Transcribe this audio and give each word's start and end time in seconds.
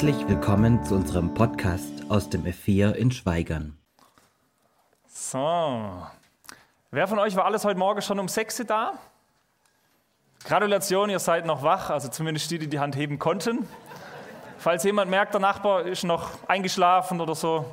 Herzlich 0.00 0.28
willkommen 0.28 0.84
zu 0.84 0.94
unserem 0.94 1.34
Podcast 1.34 2.08
aus 2.08 2.30
dem 2.30 2.44
F4 2.44 2.92
in 2.92 3.10
Schweigern. 3.10 3.76
So, 5.08 6.06
wer 6.92 7.08
von 7.08 7.18
euch 7.18 7.34
war 7.34 7.46
alles 7.46 7.64
heute 7.64 7.80
Morgen 7.80 8.00
schon 8.00 8.20
um 8.20 8.28
6 8.28 8.60
Uhr 8.60 8.66
da? 8.66 8.92
Gratulation, 10.44 11.10
ihr 11.10 11.18
seid 11.18 11.46
noch 11.46 11.64
wach, 11.64 11.90
also 11.90 12.06
zumindest 12.06 12.48
die, 12.48 12.60
die 12.60 12.68
die 12.68 12.78
Hand 12.78 12.94
heben 12.94 13.18
konnten. 13.18 13.66
Falls 14.58 14.84
jemand 14.84 15.10
merkt, 15.10 15.34
der 15.34 15.40
Nachbar 15.40 15.84
ist 15.84 16.04
noch 16.04 16.30
eingeschlafen 16.46 17.20
oder 17.20 17.34
so, 17.34 17.64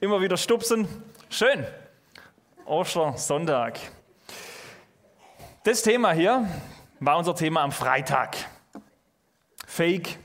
immer 0.00 0.20
wieder 0.20 0.36
stupsen. 0.36 0.88
Schön. 1.28 1.64
Ostersonntag. 2.64 3.78
Das 5.62 5.82
Thema 5.82 6.10
hier 6.10 6.48
war 6.98 7.16
unser 7.16 7.36
Thema 7.36 7.62
am 7.62 7.70
Freitag. 7.70 8.38
Fake, 9.68 10.18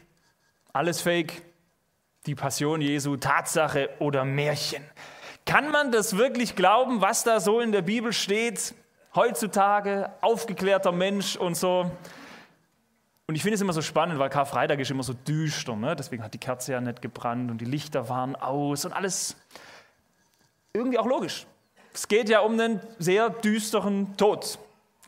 alles 0.76 1.00
Fake, 1.00 1.42
die 2.26 2.36
Passion 2.36 2.82
Jesu, 2.82 3.16
Tatsache 3.16 3.90
oder 4.00 4.26
Märchen. 4.26 4.84
Kann 5.46 5.72
man 5.72 5.92
das 5.92 6.18
wirklich 6.18 6.58
glauben, 6.58 7.00
was 7.00 7.24
da 7.24 7.40
so 7.40 7.62
in 7.62 7.72
der 7.72 7.82
Bibel 7.82 8.12
steht? 8.12 8.76
Heutzutage, 9.16 10.12
aufgeklärter 10.20 10.92
Mensch 10.92 11.38
und 11.38 11.56
so. 11.56 11.90
Und 13.28 13.36
ich 13.36 13.42
finde 13.42 13.56
es 13.56 13.62
immer 13.62 13.72
so 13.72 13.82
spannend, 13.82 14.20
weil 14.20 14.30
Karfreitag 14.30 14.80
ist 14.80 14.92
immer 14.92 15.04
so 15.04 15.14
düster. 15.14 15.78
Ne? 15.78 15.96
Deswegen 15.96 16.24
hat 16.24 16.34
die 16.34 16.40
Kerze 16.40 16.74
ja 16.74 16.82
nicht 16.82 17.02
gebrannt 17.02 17.50
und 17.50 17.60
die 17.60 17.66
Lichter 17.66 18.10
waren 18.10 18.36
aus 18.36 18.84
und 18.84 18.92
alles 18.92 19.38
irgendwie 20.74 21.00
auch 21.00 21.08
logisch. 21.08 21.48
Es 21.94 22.10
geht 22.10 22.28
ja 22.28 22.42
um 22.42 22.60
einen 22.60 22.82
sehr 23.00 23.30
düsteren 23.30 24.18
Tod, 24.18 24.60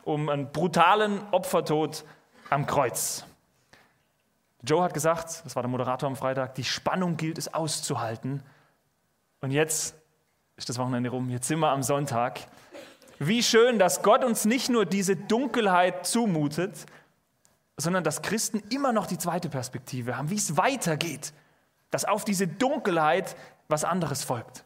um 0.04 0.30
einen 0.30 0.50
brutalen 0.50 1.20
Opfertod 1.30 2.04
am 2.48 2.66
Kreuz. 2.66 3.27
Joe 4.62 4.82
hat 4.82 4.94
gesagt, 4.94 5.42
das 5.44 5.54
war 5.54 5.62
der 5.62 5.70
Moderator 5.70 6.08
am 6.08 6.16
Freitag, 6.16 6.54
die 6.56 6.64
Spannung 6.64 7.16
gilt 7.16 7.38
es 7.38 7.52
auszuhalten. 7.52 8.42
Und 9.40 9.50
jetzt 9.50 9.94
ist 10.56 10.68
das 10.68 10.78
Wochenende 10.78 11.10
rum, 11.10 11.30
jetzt 11.30 11.46
sind 11.46 11.60
wir 11.60 11.70
am 11.70 11.82
Sonntag. 11.82 12.40
Wie 13.18 13.42
schön, 13.42 13.78
dass 13.78 14.02
Gott 14.02 14.24
uns 14.24 14.44
nicht 14.44 14.68
nur 14.68 14.86
diese 14.86 15.16
Dunkelheit 15.16 16.06
zumutet, 16.06 16.86
sondern 17.76 18.02
dass 18.02 18.22
Christen 18.22 18.62
immer 18.70 18.92
noch 18.92 19.06
die 19.06 19.18
zweite 19.18 19.48
Perspektive 19.48 20.16
haben, 20.16 20.30
wie 20.30 20.36
es 20.36 20.56
weitergeht, 20.56 21.32
dass 21.90 22.04
auf 22.04 22.24
diese 22.24 22.48
Dunkelheit 22.48 23.36
was 23.68 23.84
anderes 23.84 24.24
folgt. 24.24 24.64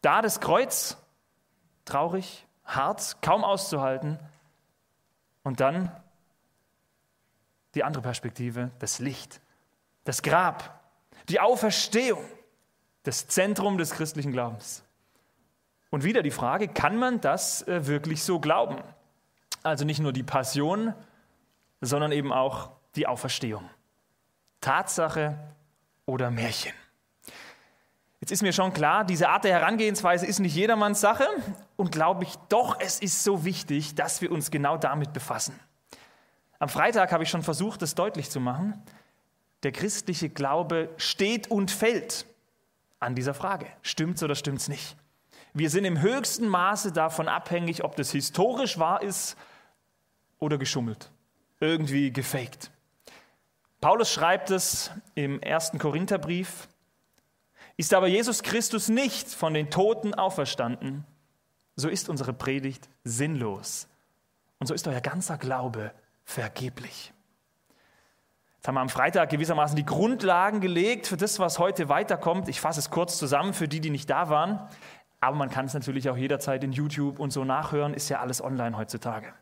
Da 0.00 0.22
das 0.22 0.40
Kreuz, 0.40 0.96
traurig, 1.84 2.46
hart, 2.64 3.18
kaum 3.22 3.44
auszuhalten, 3.44 4.18
und 5.42 5.60
dann 5.60 5.90
die 7.74 7.84
andere 7.84 8.02
Perspektive, 8.02 8.70
das 8.78 8.98
Licht, 8.98 9.40
das 10.04 10.22
Grab, 10.22 10.80
die 11.28 11.40
Auferstehung, 11.40 12.24
das 13.04 13.26
Zentrum 13.26 13.78
des 13.78 13.92
christlichen 13.92 14.32
Glaubens. 14.32 14.84
Und 15.90 16.04
wieder 16.04 16.22
die 16.22 16.30
Frage, 16.30 16.68
kann 16.68 16.96
man 16.96 17.20
das 17.20 17.66
äh, 17.68 17.86
wirklich 17.86 18.22
so 18.24 18.40
glauben? 18.40 18.76
Also 19.62 19.84
nicht 19.84 20.00
nur 20.00 20.12
die 20.12 20.22
Passion, 20.22 20.94
sondern 21.80 22.12
eben 22.12 22.32
auch 22.32 22.70
die 22.96 23.06
Auferstehung. 23.06 23.68
Tatsache 24.60 25.38
oder 26.06 26.30
Märchen. 26.30 26.72
Jetzt 28.20 28.30
ist 28.30 28.42
mir 28.42 28.52
schon 28.52 28.72
klar, 28.72 29.04
diese 29.04 29.28
Art 29.28 29.44
der 29.44 29.52
Herangehensweise 29.52 30.26
ist 30.26 30.38
nicht 30.38 30.54
jedermanns 30.54 31.00
Sache 31.00 31.26
und 31.76 31.90
glaube 31.90 32.22
ich 32.22 32.36
doch, 32.48 32.78
es 32.78 33.00
ist 33.00 33.24
so 33.24 33.44
wichtig, 33.44 33.96
dass 33.96 34.20
wir 34.22 34.30
uns 34.30 34.52
genau 34.52 34.76
damit 34.76 35.12
befassen. 35.12 35.58
Am 36.62 36.68
Freitag 36.68 37.10
habe 37.10 37.24
ich 37.24 37.28
schon 37.28 37.42
versucht, 37.42 37.82
das 37.82 37.96
deutlich 37.96 38.30
zu 38.30 38.38
machen. 38.38 38.80
Der 39.64 39.72
christliche 39.72 40.28
Glaube 40.28 40.90
steht 40.96 41.50
und 41.50 41.72
fällt 41.72 42.24
an 43.00 43.16
dieser 43.16 43.34
Frage. 43.34 43.66
Stimmt's 43.82 44.22
oder 44.22 44.36
stimmt's 44.36 44.68
nicht? 44.68 44.96
Wir 45.54 45.70
sind 45.70 45.84
im 45.84 46.00
höchsten 46.00 46.46
Maße 46.46 46.92
davon 46.92 47.26
abhängig, 47.26 47.82
ob 47.82 47.96
das 47.96 48.12
historisch 48.12 48.78
wahr 48.78 49.02
ist 49.02 49.36
oder 50.38 50.56
geschummelt, 50.56 51.10
irgendwie 51.58 52.12
gefaked. 52.12 52.70
Paulus 53.80 54.12
schreibt 54.12 54.50
es 54.50 54.92
im 55.16 55.40
ersten 55.40 55.80
Korintherbrief. 55.80 56.68
Ist 57.76 57.92
aber 57.92 58.06
Jesus 58.06 58.44
Christus 58.44 58.88
nicht 58.88 59.28
von 59.28 59.52
den 59.52 59.68
Toten 59.68 60.14
auferstanden, 60.14 61.04
so 61.74 61.88
ist 61.88 62.08
unsere 62.08 62.32
Predigt 62.32 62.88
sinnlos. 63.02 63.88
Und 64.60 64.68
so 64.68 64.74
ist 64.74 64.86
euer 64.86 65.00
ganzer 65.00 65.38
Glaube 65.38 65.90
vergeblich. 66.24 67.12
Jetzt 68.56 68.68
haben 68.68 68.76
wir 68.76 68.80
am 68.80 68.88
Freitag 68.88 69.30
gewissermaßen 69.30 69.74
die 69.74 69.84
Grundlagen 69.84 70.60
gelegt 70.60 71.08
für 71.08 71.16
das, 71.16 71.40
was 71.40 71.58
heute 71.58 71.88
weiterkommt. 71.88 72.48
Ich 72.48 72.60
fasse 72.60 72.78
es 72.78 72.90
kurz 72.90 73.18
zusammen 73.18 73.54
für 73.54 73.66
die, 73.66 73.80
die 73.80 73.90
nicht 73.90 74.08
da 74.08 74.28
waren. 74.28 74.60
Aber 75.20 75.36
man 75.36 75.50
kann 75.50 75.66
es 75.66 75.74
natürlich 75.74 76.08
auch 76.08 76.16
jederzeit 76.16 76.62
in 76.62 76.72
YouTube 76.72 77.18
und 77.18 77.32
so 77.32 77.44
nachhören, 77.44 77.94
ist 77.94 78.08
ja 78.08 78.20
alles 78.20 78.42
online 78.42 78.76
heutzutage. 78.76 79.32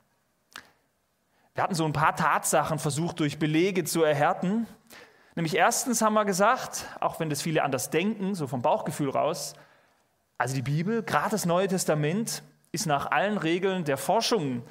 Wir 1.55 1.63
hatten 1.63 1.75
so 1.75 1.85
ein 1.85 1.93
paar 1.93 2.17
Tatsachen 2.17 2.79
versucht, 2.79 3.21
durch 3.21 3.39
Belege 3.39 3.85
zu 3.85 4.03
erhärten. 4.03 4.67
Nämlich 5.35 5.57
erstens 5.57 6.01
haben 6.01 6.15
wir 6.15 6.25
gesagt, 6.25 6.87
auch 7.01 7.21
wenn 7.21 7.29
das 7.29 7.43
viele 7.43 7.63
anders 7.63 7.91
denken, 7.91 8.35
so 8.35 8.47
vom 8.47 8.63
Bauchgefühl 8.63 9.11
raus, 9.11 9.55
also 10.39 10.55
die 10.55 10.63
Bibel, 10.63 11.03
gerade 11.03 11.31
das 11.31 11.45
Neue 11.45 11.69
Testament, 11.69 12.43
ist 12.73 12.87
nach 12.87 13.11
allen 13.11 13.37
Regeln 13.37 13.85
der 13.85 13.99
Forschung 13.99 14.63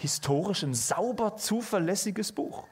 historisch 0.00 0.62
ein 0.62 0.74
sauber 0.74 1.36
zuverlässiges 1.36 2.32
Buch. 2.32 2.66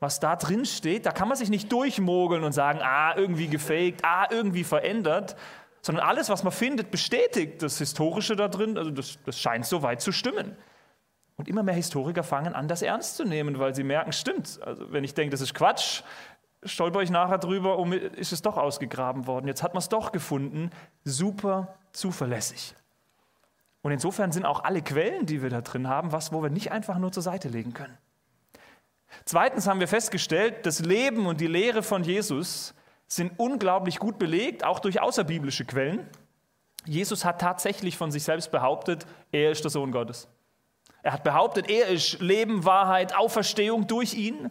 Was 0.00 0.20
da 0.20 0.36
drin 0.36 0.66
steht, 0.66 1.06
da 1.06 1.12
kann 1.12 1.28
man 1.28 1.36
sich 1.36 1.50
nicht 1.50 1.72
durchmogeln 1.72 2.44
und 2.44 2.52
sagen, 2.52 2.80
ah, 2.82 3.14
irgendwie 3.16 3.48
gefaked, 3.48 4.04
ah, 4.04 4.26
irgendwie 4.30 4.64
verändert, 4.64 5.36
sondern 5.80 6.06
alles, 6.06 6.28
was 6.28 6.42
man 6.42 6.52
findet, 6.52 6.90
bestätigt 6.90 7.62
das 7.62 7.78
Historische 7.78 8.36
da 8.36 8.48
drin. 8.48 8.78
Also 8.78 8.90
das, 8.90 9.18
das 9.24 9.38
scheint 9.38 9.66
so 9.66 9.82
weit 9.82 10.00
zu 10.00 10.12
stimmen. 10.12 10.56
Und 11.36 11.48
immer 11.48 11.62
mehr 11.62 11.74
Historiker 11.74 12.22
fangen 12.22 12.54
an, 12.54 12.68
das 12.68 12.82
ernst 12.82 13.16
zu 13.16 13.24
nehmen, 13.24 13.58
weil 13.58 13.74
sie 13.74 13.82
merken, 13.82 14.12
stimmt. 14.12 14.60
Also 14.62 14.92
wenn 14.92 15.04
ich 15.04 15.14
denke, 15.14 15.30
das 15.30 15.40
ist 15.40 15.54
Quatsch, 15.54 16.02
stolper 16.64 17.02
ich 17.02 17.10
nachher 17.10 17.38
drüber, 17.38 17.78
um, 17.78 17.92
ist 17.92 18.32
es 18.32 18.42
doch 18.42 18.56
ausgegraben 18.56 19.26
worden. 19.26 19.48
Jetzt 19.48 19.62
hat 19.62 19.74
man 19.74 19.80
es 19.80 19.88
doch 19.88 20.12
gefunden. 20.12 20.70
Super 21.04 21.76
zuverlässig. 21.92 22.74
Und 23.84 23.92
insofern 23.92 24.32
sind 24.32 24.46
auch 24.46 24.64
alle 24.64 24.80
Quellen, 24.80 25.26
die 25.26 25.42
wir 25.42 25.50
da 25.50 25.60
drin 25.60 25.88
haben, 25.88 26.10
was, 26.10 26.32
wo 26.32 26.42
wir 26.42 26.48
nicht 26.48 26.72
einfach 26.72 26.96
nur 26.96 27.12
zur 27.12 27.22
Seite 27.22 27.48
legen 27.48 27.74
können. 27.74 27.98
Zweitens 29.26 29.66
haben 29.66 29.78
wir 29.78 29.88
festgestellt, 29.88 30.64
das 30.64 30.80
Leben 30.80 31.26
und 31.26 31.38
die 31.38 31.46
Lehre 31.46 31.82
von 31.82 32.02
Jesus 32.02 32.72
sind 33.08 33.38
unglaublich 33.38 33.98
gut 33.98 34.18
belegt, 34.18 34.64
auch 34.64 34.78
durch 34.78 35.02
außerbiblische 35.02 35.66
Quellen. 35.66 36.08
Jesus 36.86 37.26
hat 37.26 37.42
tatsächlich 37.42 37.98
von 37.98 38.10
sich 38.10 38.22
selbst 38.22 38.50
behauptet, 38.50 39.04
er 39.32 39.50
ist 39.50 39.64
der 39.64 39.70
Sohn 39.70 39.92
Gottes. 39.92 40.28
Er 41.02 41.12
hat 41.12 41.22
behauptet, 41.22 41.68
er 41.68 41.88
ist 41.88 42.22
Leben, 42.22 42.64
Wahrheit, 42.64 43.14
Auferstehung 43.14 43.86
durch 43.86 44.14
ihn. 44.14 44.50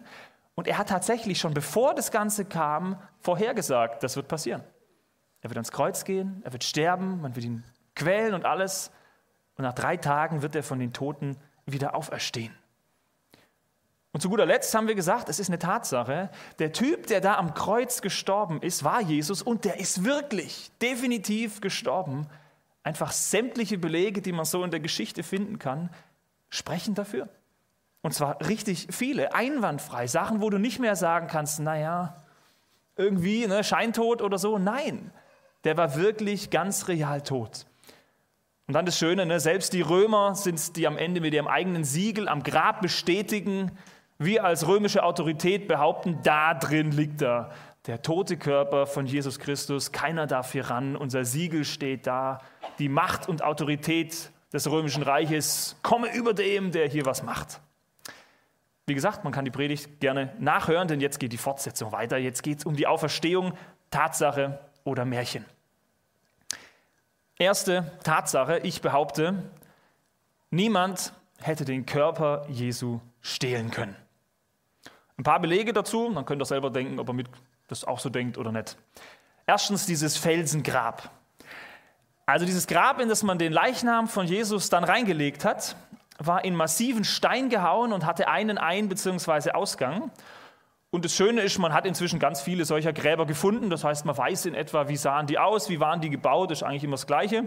Und 0.54 0.68
er 0.68 0.78
hat 0.78 0.90
tatsächlich 0.90 1.40
schon 1.40 1.54
bevor 1.54 1.92
das 1.92 2.12
Ganze 2.12 2.44
kam, 2.44 3.02
vorhergesagt, 3.18 4.04
das 4.04 4.14
wird 4.14 4.28
passieren. 4.28 4.62
Er 5.40 5.50
wird 5.50 5.56
ans 5.56 5.72
Kreuz 5.72 6.04
gehen, 6.04 6.40
er 6.44 6.52
wird 6.52 6.62
sterben, 6.62 7.20
man 7.20 7.34
wird 7.34 7.46
ihn 7.46 7.64
quälen 7.96 8.34
und 8.34 8.44
alles. 8.44 8.92
Und 9.56 9.62
nach 9.64 9.74
drei 9.74 9.96
Tagen 9.96 10.42
wird 10.42 10.54
er 10.54 10.62
von 10.62 10.78
den 10.78 10.92
Toten 10.92 11.36
wieder 11.66 11.94
auferstehen. 11.94 12.54
Und 14.12 14.20
zu 14.20 14.28
guter 14.28 14.46
Letzt 14.46 14.72
haben 14.74 14.86
wir 14.86 14.94
gesagt, 14.94 15.28
es 15.28 15.40
ist 15.40 15.48
eine 15.48 15.58
Tatsache, 15.58 16.30
der 16.60 16.72
Typ, 16.72 17.08
der 17.08 17.20
da 17.20 17.36
am 17.36 17.52
Kreuz 17.52 18.00
gestorben 18.00 18.62
ist, 18.62 18.84
war 18.84 19.00
Jesus 19.00 19.42
und 19.42 19.64
der 19.64 19.80
ist 19.80 20.04
wirklich 20.04 20.70
definitiv 20.80 21.60
gestorben. 21.60 22.28
Einfach 22.84 23.10
sämtliche 23.10 23.76
Belege, 23.76 24.22
die 24.22 24.30
man 24.30 24.44
so 24.44 24.62
in 24.62 24.70
der 24.70 24.78
Geschichte 24.78 25.24
finden 25.24 25.58
kann, 25.58 25.90
sprechen 26.48 26.94
dafür. 26.94 27.28
Und 28.02 28.12
zwar 28.12 28.46
richtig 28.46 28.86
viele, 28.90 29.34
einwandfrei, 29.34 30.06
Sachen, 30.06 30.40
wo 30.40 30.48
du 30.48 30.58
nicht 30.58 30.78
mehr 30.78 30.94
sagen 30.94 31.26
kannst, 31.26 31.58
naja, 31.58 32.22
irgendwie 32.96 33.46
ne, 33.46 33.64
Scheintod 33.64 34.22
oder 34.22 34.38
so. 34.38 34.58
Nein, 34.58 35.10
der 35.64 35.76
war 35.76 35.96
wirklich 35.96 36.50
ganz 36.50 36.86
real 36.86 37.20
tot. 37.22 37.66
Und 38.66 38.74
dann 38.74 38.86
das 38.86 38.98
Schöne, 38.98 39.26
ne? 39.26 39.40
selbst 39.40 39.72
die 39.74 39.82
Römer 39.82 40.34
sind 40.34 40.54
es, 40.54 40.72
die 40.72 40.86
am 40.86 40.96
Ende 40.96 41.20
mit 41.20 41.34
ihrem 41.34 41.48
eigenen 41.48 41.84
Siegel 41.84 42.28
am 42.28 42.42
Grab 42.42 42.80
bestätigen, 42.80 43.72
wir 44.18 44.44
als 44.44 44.66
römische 44.66 45.02
Autorität 45.02 45.66
behaupten, 45.68 46.20
da 46.22 46.54
drin 46.54 46.92
liegt 46.92 47.20
er, 47.20 47.50
der 47.86 48.00
tote 48.00 48.38
Körper 48.38 48.86
von 48.86 49.06
Jesus 49.06 49.38
Christus, 49.38 49.92
keiner 49.92 50.26
darf 50.26 50.52
hier 50.52 50.70
ran, 50.70 50.96
unser 50.96 51.24
Siegel 51.24 51.64
steht 51.64 52.06
da, 52.06 52.40
die 52.78 52.88
Macht 52.88 53.28
und 53.28 53.42
Autorität 53.42 54.30
des 54.52 54.70
römischen 54.70 55.02
Reiches 55.02 55.76
komme 55.82 56.14
über 56.14 56.32
dem, 56.32 56.70
der 56.70 56.88
hier 56.88 57.04
was 57.04 57.22
macht. 57.22 57.60
Wie 58.86 58.94
gesagt, 58.94 59.24
man 59.24 59.32
kann 59.32 59.44
die 59.44 59.50
Predigt 59.50 60.00
gerne 60.00 60.32
nachhören, 60.38 60.88
denn 60.88 61.00
jetzt 61.00 61.18
geht 61.18 61.32
die 61.32 61.38
Fortsetzung 61.38 61.92
weiter. 61.92 62.16
Jetzt 62.18 62.42
geht 62.42 62.58
es 62.58 62.64
um 62.64 62.76
die 62.76 62.86
Auferstehung, 62.86 63.54
Tatsache 63.90 64.60
oder 64.84 65.04
Märchen. 65.04 65.44
Erste 67.38 67.90
Tatsache, 68.04 68.58
ich 68.58 68.80
behaupte, 68.80 69.42
niemand 70.50 71.12
hätte 71.40 71.64
den 71.64 71.84
Körper 71.84 72.46
Jesu 72.48 73.00
stehlen 73.20 73.70
können. 73.70 73.96
Ein 75.18 75.24
paar 75.24 75.40
Belege 75.40 75.72
dazu, 75.72 76.10
man 76.12 76.26
könnte 76.26 76.44
selber 76.44 76.70
denken, 76.70 76.98
ob 76.98 77.12
mit 77.12 77.28
das 77.68 77.84
auch 77.84 77.98
so 77.98 78.08
denkt 78.08 78.38
oder 78.38 78.52
nicht. 78.52 78.76
Erstens 79.46 79.86
dieses 79.86 80.16
Felsengrab. 80.16 81.10
Also 82.26 82.46
dieses 82.46 82.66
Grab, 82.66 83.00
in 83.00 83.08
das 83.08 83.22
man 83.22 83.38
den 83.38 83.52
Leichnam 83.52 84.08
von 84.08 84.26
Jesus 84.26 84.70
dann 84.70 84.84
reingelegt 84.84 85.44
hat, 85.44 85.76
war 86.18 86.44
in 86.44 86.54
massiven 86.54 87.04
Stein 87.04 87.48
gehauen 87.50 87.92
und 87.92 88.06
hatte 88.06 88.28
einen 88.28 88.58
Ein- 88.58 88.88
bzw. 88.88 89.50
Ausgang. 89.50 90.10
Und 90.94 91.04
das 91.04 91.12
Schöne 91.12 91.40
ist, 91.40 91.58
man 91.58 91.72
hat 91.72 91.86
inzwischen 91.86 92.20
ganz 92.20 92.40
viele 92.40 92.64
solcher 92.64 92.92
Gräber 92.92 93.26
gefunden. 93.26 93.68
Das 93.68 93.82
heißt, 93.82 94.04
man 94.04 94.16
weiß 94.16 94.46
in 94.46 94.54
etwa, 94.54 94.86
wie 94.86 94.96
sahen 94.96 95.26
die 95.26 95.40
aus, 95.40 95.68
wie 95.68 95.80
waren 95.80 96.00
die 96.00 96.08
gebaut, 96.08 96.52
das 96.52 96.58
ist 96.58 96.62
eigentlich 96.62 96.84
immer 96.84 96.92
das 96.92 97.08
Gleiche. 97.08 97.46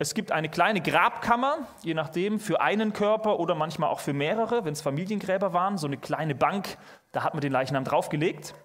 Es 0.00 0.12
gibt 0.12 0.32
eine 0.32 0.48
kleine 0.48 0.80
Grabkammer, 0.80 1.68
je 1.84 1.94
nachdem, 1.94 2.40
für 2.40 2.60
einen 2.60 2.92
Körper 2.92 3.38
oder 3.38 3.54
manchmal 3.54 3.90
auch 3.90 4.00
für 4.00 4.12
mehrere, 4.12 4.64
wenn 4.64 4.72
es 4.72 4.80
Familiengräber 4.80 5.52
waren, 5.52 5.78
so 5.78 5.86
eine 5.86 5.98
kleine 5.98 6.34
Bank, 6.34 6.76
da 7.12 7.22
hat 7.22 7.34
man 7.34 7.42
den 7.42 7.52
Leichnam 7.52 7.84
draufgelegt. 7.84 8.56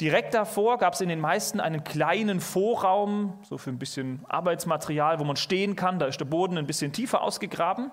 Direkt 0.00 0.32
davor 0.34 0.78
gab 0.78 0.94
es 0.94 1.00
in 1.00 1.08
den 1.08 1.18
meisten 1.18 1.58
einen 1.58 1.82
kleinen 1.82 2.38
Vorraum, 2.38 3.40
so 3.42 3.58
für 3.58 3.70
ein 3.70 3.80
bisschen 3.80 4.24
Arbeitsmaterial, 4.28 5.18
wo 5.18 5.24
man 5.24 5.34
stehen 5.34 5.74
kann. 5.74 5.98
Da 5.98 6.06
ist 6.06 6.20
der 6.20 6.24
Boden 6.24 6.56
ein 6.56 6.68
bisschen 6.68 6.92
tiefer 6.92 7.20
ausgegraben. 7.20 7.90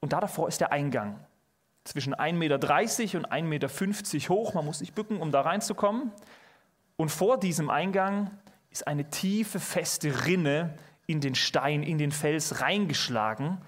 Und 0.00 0.12
da 0.12 0.18
davor 0.18 0.48
ist 0.48 0.60
der 0.60 0.72
Eingang. 0.72 1.24
Zwischen 1.84 2.14
1,30 2.14 2.34
Meter 2.34 2.54
und 3.18 3.32
1,50 3.32 3.44
Meter 3.44 4.28
hoch. 4.28 4.54
Man 4.54 4.64
muss 4.64 4.78
sich 4.78 4.92
bücken, 4.92 5.20
um 5.20 5.32
da 5.32 5.40
reinzukommen. 5.40 6.12
Und 6.96 7.10
vor 7.10 7.38
diesem 7.38 7.70
Eingang 7.70 8.30
ist 8.70 8.86
eine 8.86 9.10
tiefe, 9.10 9.60
feste 9.60 10.26
Rinne 10.26 10.74
in 11.06 11.20
den 11.20 11.34
Stein, 11.34 11.82
in 11.82 11.98
den 11.98 12.12
Fels 12.12 12.60
reingeschlagen. 12.60 13.58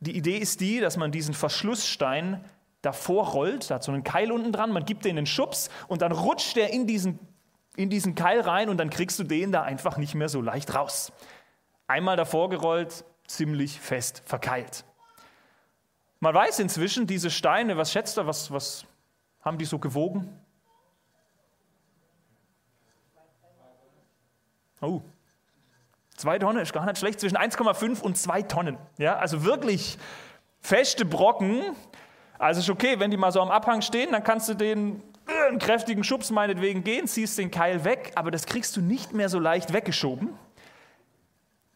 Die 0.00 0.16
Idee 0.16 0.38
ist 0.38 0.60
die, 0.60 0.80
dass 0.80 0.96
man 0.96 1.12
diesen 1.12 1.34
Verschlussstein 1.34 2.44
davor 2.82 3.28
rollt, 3.28 3.70
da 3.70 3.76
hat 3.76 3.84
so 3.84 3.92
einen 3.92 4.02
Keil 4.02 4.32
unten 4.32 4.52
dran, 4.52 4.72
man 4.72 4.84
gibt 4.84 5.04
den 5.04 5.16
einen 5.16 5.26
Schubs 5.26 5.70
und 5.86 6.02
dann 6.02 6.10
rutscht 6.10 6.56
der 6.56 6.72
in 6.72 6.86
diesen, 6.86 7.20
in 7.76 7.88
diesen 7.88 8.16
Keil 8.16 8.40
rein 8.40 8.68
und 8.68 8.78
dann 8.78 8.90
kriegst 8.90 9.18
du 9.20 9.24
den 9.24 9.52
da 9.52 9.62
einfach 9.62 9.96
nicht 9.96 10.14
mehr 10.14 10.28
so 10.28 10.40
leicht 10.40 10.74
raus. 10.74 11.12
Einmal 11.86 12.16
davor 12.16 12.50
gerollt, 12.50 13.04
ziemlich 13.26 13.80
fest 13.80 14.22
verkeilt. 14.26 14.84
Man 16.22 16.34
weiß 16.34 16.60
inzwischen, 16.60 17.08
diese 17.08 17.32
Steine, 17.32 17.76
was 17.76 17.90
schätzt 17.90 18.16
er, 18.16 18.28
was, 18.28 18.52
was 18.52 18.86
haben 19.40 19.58
die 19.58 19.64
so 19.64 19.80
gewogen? 19.80 20.28
Oh, 24.80 25.00
zwei 26.14 26.38
Tonnen 26.38 26.62
ist 26.62 26.72
gar 26.72 26.86
nicht 26.86 26.98
schlecht, 26.98 27.18
zwischen 27.18 27.36
1,5 27.36 28.00
und 28.00 28.16
2 28.16 28.42
Tonnen. 28.42 28.78
Ja, 28.98 29.16
also 29.16 29.42
wirklich 29.42 29.98
feste 30.60 31.04
Brocken. 31.04 31.74
Also 32.38 32.60
ist 32.60 32.70
okay, 32.70 33.00
wenn 33.00 33.10
die 33.10 33.16
mal 33.16 33.32
so 33.32 33.40
am 33.40 33.50
Abhang 33.50 33.82
stehen, 33.82 34.12
dann 34.12 34.22
kannst 34.22 34.48
du 34.48 34.54
den 34.54 35.02
äh, 35.26 35.48
einen 35.48 35.58
kräftigen 35.58 36.04
Schubs 36.04 36.30
meinetwegen 36.30 36.84
gehen, 36.84 37.08
ziehst 37.08 37.36
den 37.36 37.50
Keil 37.50 37.84
weg, 37.84 38.12
aber 38.14 38.30
das 38.30 38.46
kriegst 38.46 38.76
du 38.76 38.80
nicht 38.80 39.12
mehr 39.12 39.28
so 39.28 39.40
leicht 39.40 39.72
weggeschoben. 39.72 40.38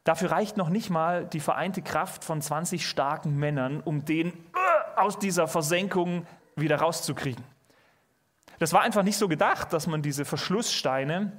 Dafür 0.06 0.30
reicht 0.30 0.56
noch 0.56 0.68
nicht 0.68 0.88
mal 0.88 1.26
die 1.26 1.40
vereinte 1.40 1.82
Kraft 1.82 2.22
von 2.22 2.40
20 2.40 2.86
starken 2.86 3.36
Männern, 3.36 3.80
um 3.80 4.04
den 4.04 4.28
äh, 4.28 4.34
aus 4.94 5.18
dieser 5.18 5.48
Versenkung 5.48 6.28
wieder 6.54 6.76
rauszukriegen. 6.76 7.42
Das 8.60 8.72
war 8.72 8.82
einfach 8.82 9.02
nicht 9.02 9.18
so 9.18 9.26
gedacht, 9.26 9.72
dass 9.72 9.88
man 9.88 10.02
diese 10.02 10.24
Verschlusssteine 10.24 11.32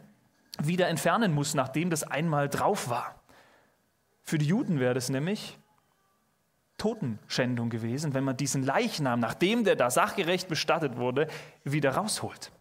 wieder 0.61 0.89
entfernen 0.89 1.33
muss, 1.33 1.53
nachdem 1.53 1.89
das 1.89 2.03
einmal 2.03 2.49
drauf 2.49 2.89
war. 2.89 3.15
Für 4.21 4.37
die 4.37 4.47
Juden 4.47 4.81
wäre 4.81 4.93
das 4.93 5.07
nämlich 5.07 5.57
Totenschändung 6.77 7.69
gewesen, 7.69 8.13
wenn 8.13 8.25
man 8.25 8.35
diesen 8.35 8.63
Leichnam, 8.63 9.21
nachdem 9.21 9.63
der 9.63 9.77
da 9.77 9.89
sachgerecht 9.89 10.49
bestattet 10.49 10.97
wurde, 10.97 11.27
wieder 11.63 11.91
rausholt. 11.91 12.51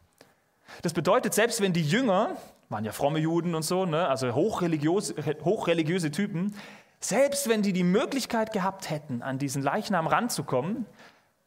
Das 0.83 0.93
bedeutet, 0.93 1.35
selbst 1.35 1.61
wenn 1.61 1.73
die 1.73 1.83
Jünger 1.83 2.37
waren 2.69 2.85
ja 2.85 2.93
fromme 2.93 3.19
Juden 3.19 3.55
und 3.55 3.63
so, 3.63 3.87
ne? 3.87 4.09
also 4.09 4.35
hochreligiöse, 4.35 5.15
hochreligiöse 5.45 6.11
Typen, 6.11 6.55
selbst 7.01 7.49
wenn 7.49 7.63
die 7.63 7.73
die 7.73 7.85
Möglichkeit 7.85 8.53
gehabt 8.53 8.91
hätten, 8.91 9.23
an 9.23 9.39
diesen 9.39 9.63
Leichnam 9.63 10.07
ranzukommen, 10.07 10.87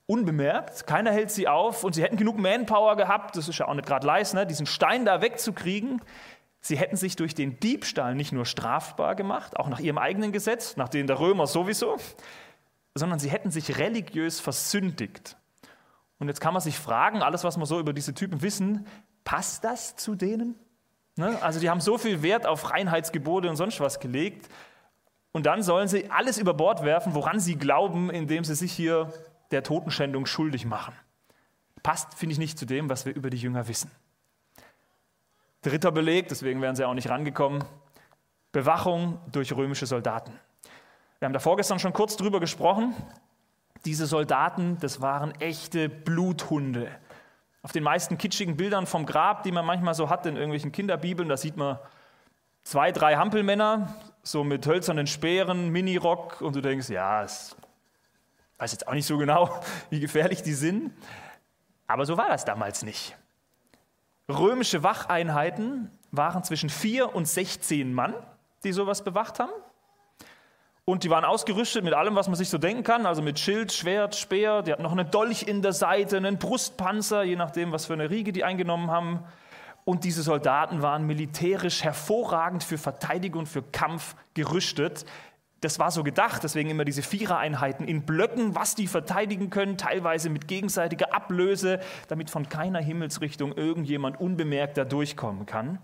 unbemerkt, 0.06 0.88
keiner 0.88 1.12
hält 1.12 1.32
sie 1.32 1.48
auf 1.48 1.84
und 1.84 1.94
sie 1.94 2.04
hätten 2.04 2.18
genug 2.18 2.38
Manpower 2.38 2.96
gehabt, 2.96 3.36
das 3.36 3.48
ist 3.48 3.60
ja 3.60 3.68
auch 3.68 3.74
nicht 3.74 3.88
gerade 3.88 4.08
leist, 4.08 4.34
ne? 4.34 4.46
diesen 4.46 4.66
Stein 4.66 5.06
da 5.06 5.22
wegzukriegen, 5.22 6.02
sie 6.62 6.78
hätten 6.78 6.96
sich 6.96 7.16
durch 7.16 7.36
den 7.36 7.60
Diebstahl 7.60 8.16
nicht 8.16 8.32
nur 8.32 8.46
strafbar 8.46 9.16
gemacht, 9.16 9.58
auch 9.58 9.68
nach 9.68 9.80
ihrem 9.80 9.98
eigenen 9.98 10.32
Gesetz, 10.32 10.78
nach 10.78 10.90
dem 10.90 11.08
der 11.08 11.20
Römer 11.20 11.48
sowieso, 11.48 11.98
sondern 12.96 13.20
sie 13.20 13.30
hätten 13.30 13.52
sich 13.52 13.78
religiös 13.78 14.40
versündigt. 14.40 15.38
Und 16.20 16.28
jetzt 16.28 16.42
kann 16.42 16.54
man 16.54 16.62
sich 16.62 16.78
fragen, 16.78 17.22
alles, 17.22 17.44
was 17.44 17.58
wir 17.58 17.66
so 17.66 17.80
über 17.80 17.94
diese 17.94 18.14
Typen 18.14 18.42
wissen, 18.42 18.86
passt 19.24 19.64
das 19.64 19.96
zu 19.96 20.16
denen? 20.16 20.56
Ne? 21.20 21.38
Also 21.44 21.60
die 21.60 21.70
haben 21.70 21.82
so 21.82 21.98
viel 21.98 22.22
Wert 22.24 22.46
auf 22.48 22.72
Reinheitsgebote 22.72 23.50
und 23.50 23.58
sonst 23.58 23.82
was 23.82 24.00
gelegt. 24.00 24.48
Und 25.34 25.46
dann 25.46 25.62
sollen 25.62 25.90
sie 25.90 26.10
alles 26.10 26.38
über 26.38 26.54
Bord 26.54 26.86
werfen, 26.86 27.14
woran 27.14 27.42
sie 27.42 27.58
glauben, 27.58 28.10
indem 28.10 28.46
sie 28.46 28.56
sich 28.56 28.72
hier 28.72 29.12
der 29.52 29.62
Totenschändung 29.62 30.26
schuldig 30.26 30.66
machen. 30.66 30.96
Passt, 31.84 32.14
finde 32.14 32.34
ich, 32.34 32.40
nicht 32.40 32.58
zu 32.58 32.66
dem, 32.66 32.90
was 32.90 33.06
wir 33.06 33.14
über 33.14 33.30
die 33.30 33.38
Jünger 33.38 33.68
wissen. 33.68 33.92
Dritter 35.62 35.92
Beleg, 35.92 36.30
deswegen 36.30 36.62
wären 36.62 36.78
sie 36.78 36.86
auch 36.86 36.94
nicht 36.94 37.10
rangekommen, 37.10 37.66
Bewachung 38.54 39.20
durch 39.30 39.52
römische 39.52 39.88
Soldaten. 39.88 40.32
Wir 41.20 41.26
haben 41.26 41.34
da 41.34 41.40
vorgestern 41.40 41.80
schon 41.80 41.92
kurz 41.92 42.16
drüber 42.16 42.40
gesprochen. 42.40 42.96
Diese 43.84 44.06
Soldaten, 44.06 44.78
das 44.80 45.02
waren 45.02 45.32
echte 45.42 45.90
Bluthunde. 45.90 46.90
Auf 47.62 47.72
den 47.72 47.84
meisten 47.84 48.18
kitschigen 48.18 48.56
Bildern 48.56 48.86
vom 48.86 49.06
Grab, 49.06 49.44
die 49.44 49.52
man 49.52 49.66
manchmal 49.66 49.94
so 49.94 50.10
hat 50.10 50.26
in 50.26 50.36
irgendwelchen 50.36 50.72
Kinderbibeln, 50.72 51.28
da 51.28 51.38
sieht 51.38 51.58
man 51.58 51.78
zwei, 52.64 52.92
drei 52.92 53.16
Hampelmänner, 53.18 53.96
so 54.24 54.44
mit 54.44 54.66
hölzernen 54.66 55.08
Speeren, 55.08 55.70
Minirock, 55.70 56.42
und 56.42 56.56
du 56.56 56.62
denkst, 56.62 56.90
ja, 56.90 57.26
ich 57.26 57.56
weiß 58.58 58.72
jetzt 58.72 58.88
auch 58.88 58.94
nicht 58.94 59.06
so 59.06 59.18
genau, 59.18 59.60
wie 59.90 60.00
gefährlich 60.00 60.44
die 60.44 60.54
sind. 60.54 60.94
Aber 61.88 62.06
so 62.06 62.18
war 62.18 62.28
das 62.30 62.46
damals 62.46 62.84
nicht. 62.84 63.18
Römische 64.30 64.84
Wacheinheiten 64.84 65.90
waren 66.12 66.44
zwischen 66.44 66.70
vier 66.70 67.16
und 67.16 67.28
16 67.28 67.94
Mann, 67.94 68.14
die 68.64 68.72
sowas 68.72 69.04
bewacht 69.04 69.40
haben. 69.40 69.52
Und 70.90 71.04
die 71.04 71.12
waren 71.12 71.24
ausgerüstet 71.24 71.84
mit 71.84 71.94
allem, 71.94 72.16
was 72.16 72.30
man 72.30 72.36
sich 72.36 72.50
so 72.50 72.58
denken 72.58 72.82
kann, 72.82 73.06
also 73.06 73.22
mit 73.22 73.38
Schild, 73.38 73.72
Schwert, 73.72 74.16
Speer. 74.16 74.64
Die 74.64 74.72
hatten 74.72 74.82
noch 74.82 74.92
einen 74.92 75.12
Dolch 75.12 75.44
in 75.44 75.62
der 75.62 75.72
Seite, 75.72 76.18
einen 76.18 76.40
Brustpanzer, 76.40 77.22
je 77.22 77.36
nachdem, 77.36 77.72
was 77.72 77.86
für 77.86 77.94
eine 77.94 78.10
Riege 78.10 78.32
die 78.34 78.44
eingenommen 78.44 78.90
haben. 78.90 79.20
Und 79.86 80.04
diese 80.04 80.24
Soldaten 80.24 80.82
waren 80.82 81.06
militärisch 81.06 81.84
hervorragend 81.84 82.64
für 82.64 82.80
Verteidigung 82.80 83.46
für 83.46 83.62
Kampf 83.62 84.16
gerüstet. 84.34 85.06
Das 85.62 85.78
war 85.78 85.92
so 85.92 86.04
gedacht, 86.04 86.44
deswegen 86.44 86.72
immer 86.72 86.86
diese 86.86 87.04
Vierereinheiten 87.04 87.88
in 87.88 88.02
Blöcken, 88.08 88.56
was 88.56 88.74
die 88.74 88.88
verteidigen 88.88 89.52
können, 89.52 89.78
teilweise 89.78 90.32
mit 90.32 90.48
gegenseitiger 90.48 91.14
Ablöse, 91.14 91.82
damit 92.08 92.32
von 92.32 92.50
keiner 92.50 92.80
Himmelsrichtung 92.80 93.54
irgendjemand 93.56 94.20
unbemerkt 94.20 94.76
da 94.76 94.86
durchkommen 94.86 95.46
kann. 95.46 95.78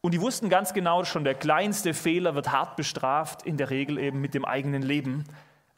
Und 0.00 0.14
die 0.14 0.20
wussten 0.20 0.48
ganz 0.48 0.74
genau, 0.74 1.04
schon 1.04 1.24
der 1.24 1.34
kleinste 1.34 1.92
Fehler 1.92 2.34
wird 2.34 2.52
hart 2.52 2.76
bestraft, 2.76 3.42
in 3.42 3.56
der 3.56 3.70
Regel 3.70 3.98
eben 3.98 4.20
mit 4.20 4.34
dem 4.34 4.44
eigenen 4.44 4.82
Leben. 4.82 5.24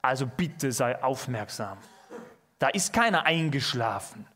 Also 0.02 0.26
bitte 0.26 0.72
sei 0.72 1.02
aufmerksam. 1.02 1.78
Da 2.58 2.68
ist 2.68 2.92
keiner 2.92 3.24
eingeschlafen. 3.24 4.26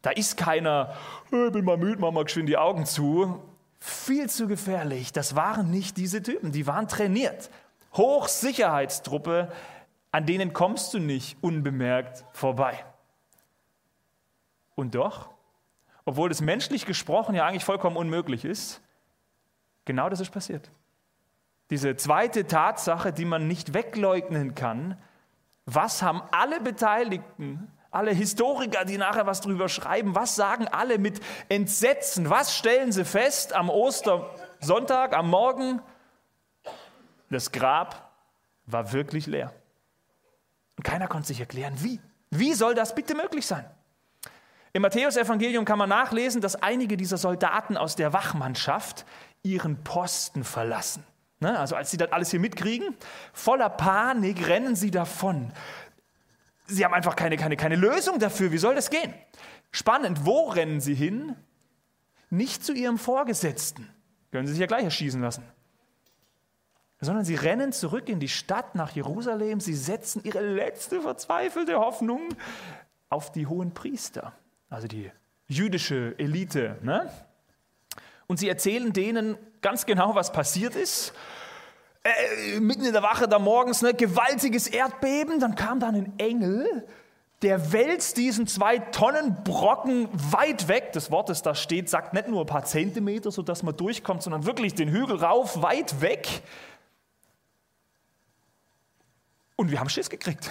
Da 0.00 0.10
ist 0.10 0.36
keiner, 0.36 0.94
ich 1.26 1.52
bin 1.52 1.64
mal 1.64 1.76
müde, 1.76 2.00
mach 2.00 2.10
mal 2.10 2.24
geschwind 2.24 2.48
die 2.48 2.56
Augen 2.56 2.86
zu. 2.86 3.42
Viel 3.78 4.30
zu 4.30 4.48
gefährlich. 4.48 5.12
Das 5.12 5.36
waren 5.36 5.70
nicht 5.70 5.98
diese 5.98 6.22
Typen. 6.22 6.52
Die 6.52 6.66
waren 6.66 6.88
trainiert. 6.88 7.50
Hochsicherheitstruppe, 7.94 9.52
an 10.10 10.24
denen 10.24 10.52
kommst 10.52 10.94
du 10.94 10.98
nicht 10.98 11.36
unbemerkt 11.42 12.24
vorbei. 12.32 12.84
Und 14.74 14.94
doch, 14.94 15.28
obwohl 16.04 16.30
es 16.30 16.40
menschlich 16.40 16.86
gesprochen 16.86 17.34
ja 17.34 17.46
eigentlich 17.46 17.64
vollkommen 17.64 17.96
unmöglich 17.96 18.44
ist, 18.44 18.80
Genau 19.88 20.10
das 20.10 20.20
ist 20.20 20.30
passiert. 20.30 20.70
Diese 21.70 21.96
zweite 21.96 22.46
Tatsache, 22.46 23.10
die 23.10 23.24
man 23.24 23.48
nicht 23.48 23.72
wegleugnen 23.72 24.54
kann, 24.54 24.98
was 25.64 26.02
haben 26.02 26.20
alle 26.30 26.60
Beteiligten, 26.60 27.72
alle 27.90 28.10
Historiker, 28.10 28.84
die 28.84 28.98
nachher 28.98 29.24
was 29.24 29.40
drüber 29.40 29.70
schreiben, 29.70 30.14
was 30.14 30.36
sagen 30.36 30.68
alle 30.68 30.98
mit 30.98 31.20
Entsetzen? 31.48 32.28
Was 32.28 32.54
stellen 32.54 32.92
sie 32.92 33.06
fest 33.06 33.54
am 33.54 33.70
Ostersonntag, 33.70 35.16
am 35.16 35.30
Morgen? 35.30 35.80
Das 37.30 37.50
Grab 37.50 38.12
war 38.66 38.92
wirklich 38.92 39.26
leer. 39.26 39.54
Und 40.76 40.82
keiner 40.82 41.08
konnte 41.08 41.28
sich 41.28 41.40
erklären, 41.40 41.72
wie. 41.78 41.98
Wie 42.28 42.52
soll 42.52 42.74
das 42.74 42.94
bitte 42.94 43.14
möglich 43.14 43.46
sein? 43.46 43.64
Im 44.74 44.82
Matthäusevangelium 44.82 45.64
kann 45.64 45.78
man 45.78 45.88
nachlesen, 45.88 46.42
dass 46.42 46.54
einige 46.56 46.96
dieser 46.96 47.16
Soldaten 47.16 47.76
aus 47.76 47.96
der 47.96 48.12
Wachmannschaft 48.12 49.06
ihren 49.42 49.82
Posten 49.84 50.44
verlassen. 50.44 51.04
Ne? 51.40 51.58
Also 51.58 51.76
als 51.76 51.90
sie 51.90 51.96
das 51.96 52.12
alles 52.12 52.30
hier 52.30 52.40
mitkriegen, 52.40 52.96
voller 53.32 53.70
Panik 53.70 54.48
rennen 54.48 54.76
sie 54.76 54.90
davon. 54.90 55.52
Sie 56.66 56.84
haben 56.84 56.94
einfach 56.94 57.16
keine, 57.16 57.36
keine, 57.36 57.56
keine 57.56 57.76
Lösung 57.76 58.18
dafür. 58.18 58.52
Wie 58.52 58.58
soll 58.58 58.74
das 58.74 58.90
gehen? 58.90 59.14
Spannend, 59.70 60.24
wo 60.26 60.48
rennen 60.48 60.80
sie 60.80 60.94
hin? 60.94 61.36
nicht 62.30 62.64
zu 62.64 62.72
ihrem 62.72 62.98
Vorgesetzten, 62.98 63.88
können 64.30 64.46
sie 64.46 64.52
sich 64.52 64.60
ja 64.60 64.66
gleich 64.66 64.84
erschießen 64.84 65.20
lassen, 65.20 65.44
sondern 67.00 67.24
sie 67.24 67.36
rennen 67.36 67.72
zurück 67.72 68.08
in 68.08 68.20
die 68.20 68.28
Stadt 68.28 68.74
nach 68.74 68.90
Jerusalem, 68.90 69.60
sie 69.60 69.74
setzen 69.74 70.22
ihre 70.24 70.40
letzte 70.40 71.00
verzweifelte 71.00 71.78
Hoffnung 71.78 72.28
auf 73.08 73.32
die 73.32 73.46
hohen 73.46 73.72
Priester, 73.72 74.32
also 74.68 74.88
die 74.88 75.10
jüdische 75.46 76.14
Elite. 76.18 76.78
Ne? 76.82 77.10
Und 78.28 78.38
sie 78.38 78.48
erzählen 78.48 78.92
denen 78.92 79.36
ganz 79.62 79.86
genau, 79.86 80.14
was 80.14 80.32
passiert 80.32 80.76
ist. 80.76 81.12
Äh, 82.04 82.60
mitten 82.60 82.84
in 82.84 82.92
der 82.92 83.02
Wache 83.02 83.26
da 83.26 83.38
morgens, 83.38 83.82
ne, 83.82 83.94
gewaltiges 83.94 84.68
Erdbeben, 84.68 85.40
dann 85.40 85.56
kam 85.56 85.80
da 85.80 85.88
ein 85.88 86.16
Engel, 86.18 86.86
der 87.42 87.72
wälzt 87.72 88.16
diesen 88.16 88.46
zwei 88.46 88.78
Tonnen 88.78 89.42
Brocken 89.44 90.08
weit 90.12 90.68
weg. 90.68 90.92
Das 90.92 91.10
Wort, 91.10 91.28
das 91.28 91.42
da 91.42 91.54
steht, 91.54 91.88
sagt 91.88 92.12
nicht 92.12 92.28
nur 92.28 92.40
ein 92.40 92.46
paar 92.46 92.64
Zentimeter, 92.64 93.30
sodass 93.30 93.62
man 93.62 93.76
durchkommt, 93.76 94.22
sondern 94.22 94.44
wirklich 94.44 94.74
den 94.74 94.90
Hügel 94.90 95.16
rauf, 95.16 95.62
weit 95.62 96.00
weg. 96.00 96.28
Und 99.56 99.70
wir 99.70 99.80
haben 99.80 99.88
Schiss 99.88 100.10
gekriegt. 100.10 100.50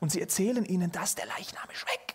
Und 0.00 0.10
sie 0.10 0.20
erzählen 0.20 0.64
ihnen, 0.64 0.90
dass 0.90 1.14
der 1.14 1.26
Leichnam 1.26 1.68
ist 1.72 1.86
weg. 1.86 2.14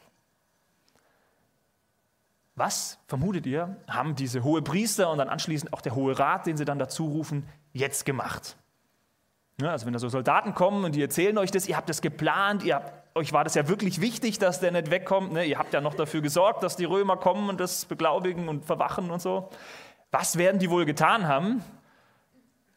Was, 2.58 2.98
vermutet 3.06 3.46
ihr, 3.46 3.78
haben 3.88 4.16
diese 4.16 4.44
hohe 4.44 4.64
Priester 4.64 5.12
und 5.12 5.20
dann 5.20 5.30
anschließend 5.30 5.74
auch 5.74 5.82
der 5.82 5.94
Hohe 5.94 6.18
Rat, 6.18 6.48
den 6.48 6.58
sie 6.58 6.66
dann 6.66 6.80
dazu 6.80 7.06
rufen, 7.06 7.48
jetzt 7.72 8.04
gemacht? 8.04 8.58
Ja, 9.62 9.70
also 9.70 9.86
wenn 9.86 9.94
da 9.94 10.00
so 10.00 10.10
Soldaten 10.10 10.56
kommen 10.56 10.84
und 10.84 10.96
die 10.96 11.02
erzählen 11.04 11.38
euch 11.38 11.52
das, 11.52 11.68
ihr 11.68 11.78
habt 11.78 11.88
das 11.88 12.02
geplant, 12.02 12.64
ihr 12.64 12.74
habt, 12.74 13.16
euch 13.16 13.32
war 13.32 13.44
das 13.44 13.54
ja 13.54 13.68
wirklich 13.68 14.02
wichtig, 14.02 14.40
dass 14.40 14.60
der 14.60 14.72
nicht 14.72 14.90
wegkommt, 14.90 15.34
ne? 15.34 15.46
ihr 15.46 15.60
habt 15.60 15.72
ja 15.72 15.82
noch 15.82 15.94
dafür 15.94 16.22
gesorgt, 16.22 16.64
dass 16.64 16.76
die 16.76 16.86
Römer 16.86 17.16
kommen 17.18 17.48
und 17.48 17.60
das 17.60 17.86
beglaubigen 17.86 18.50
und 18.50 18.66
verwachen 18.66 19.12
und 19.12 19.22
so. 19.22 19.52
Was 20.10 20.40
werden 20.40 20.58
die 20.58 20.72
wohl 20.72 20.86
getan 20.86 21.28
haben? 21.28 21.64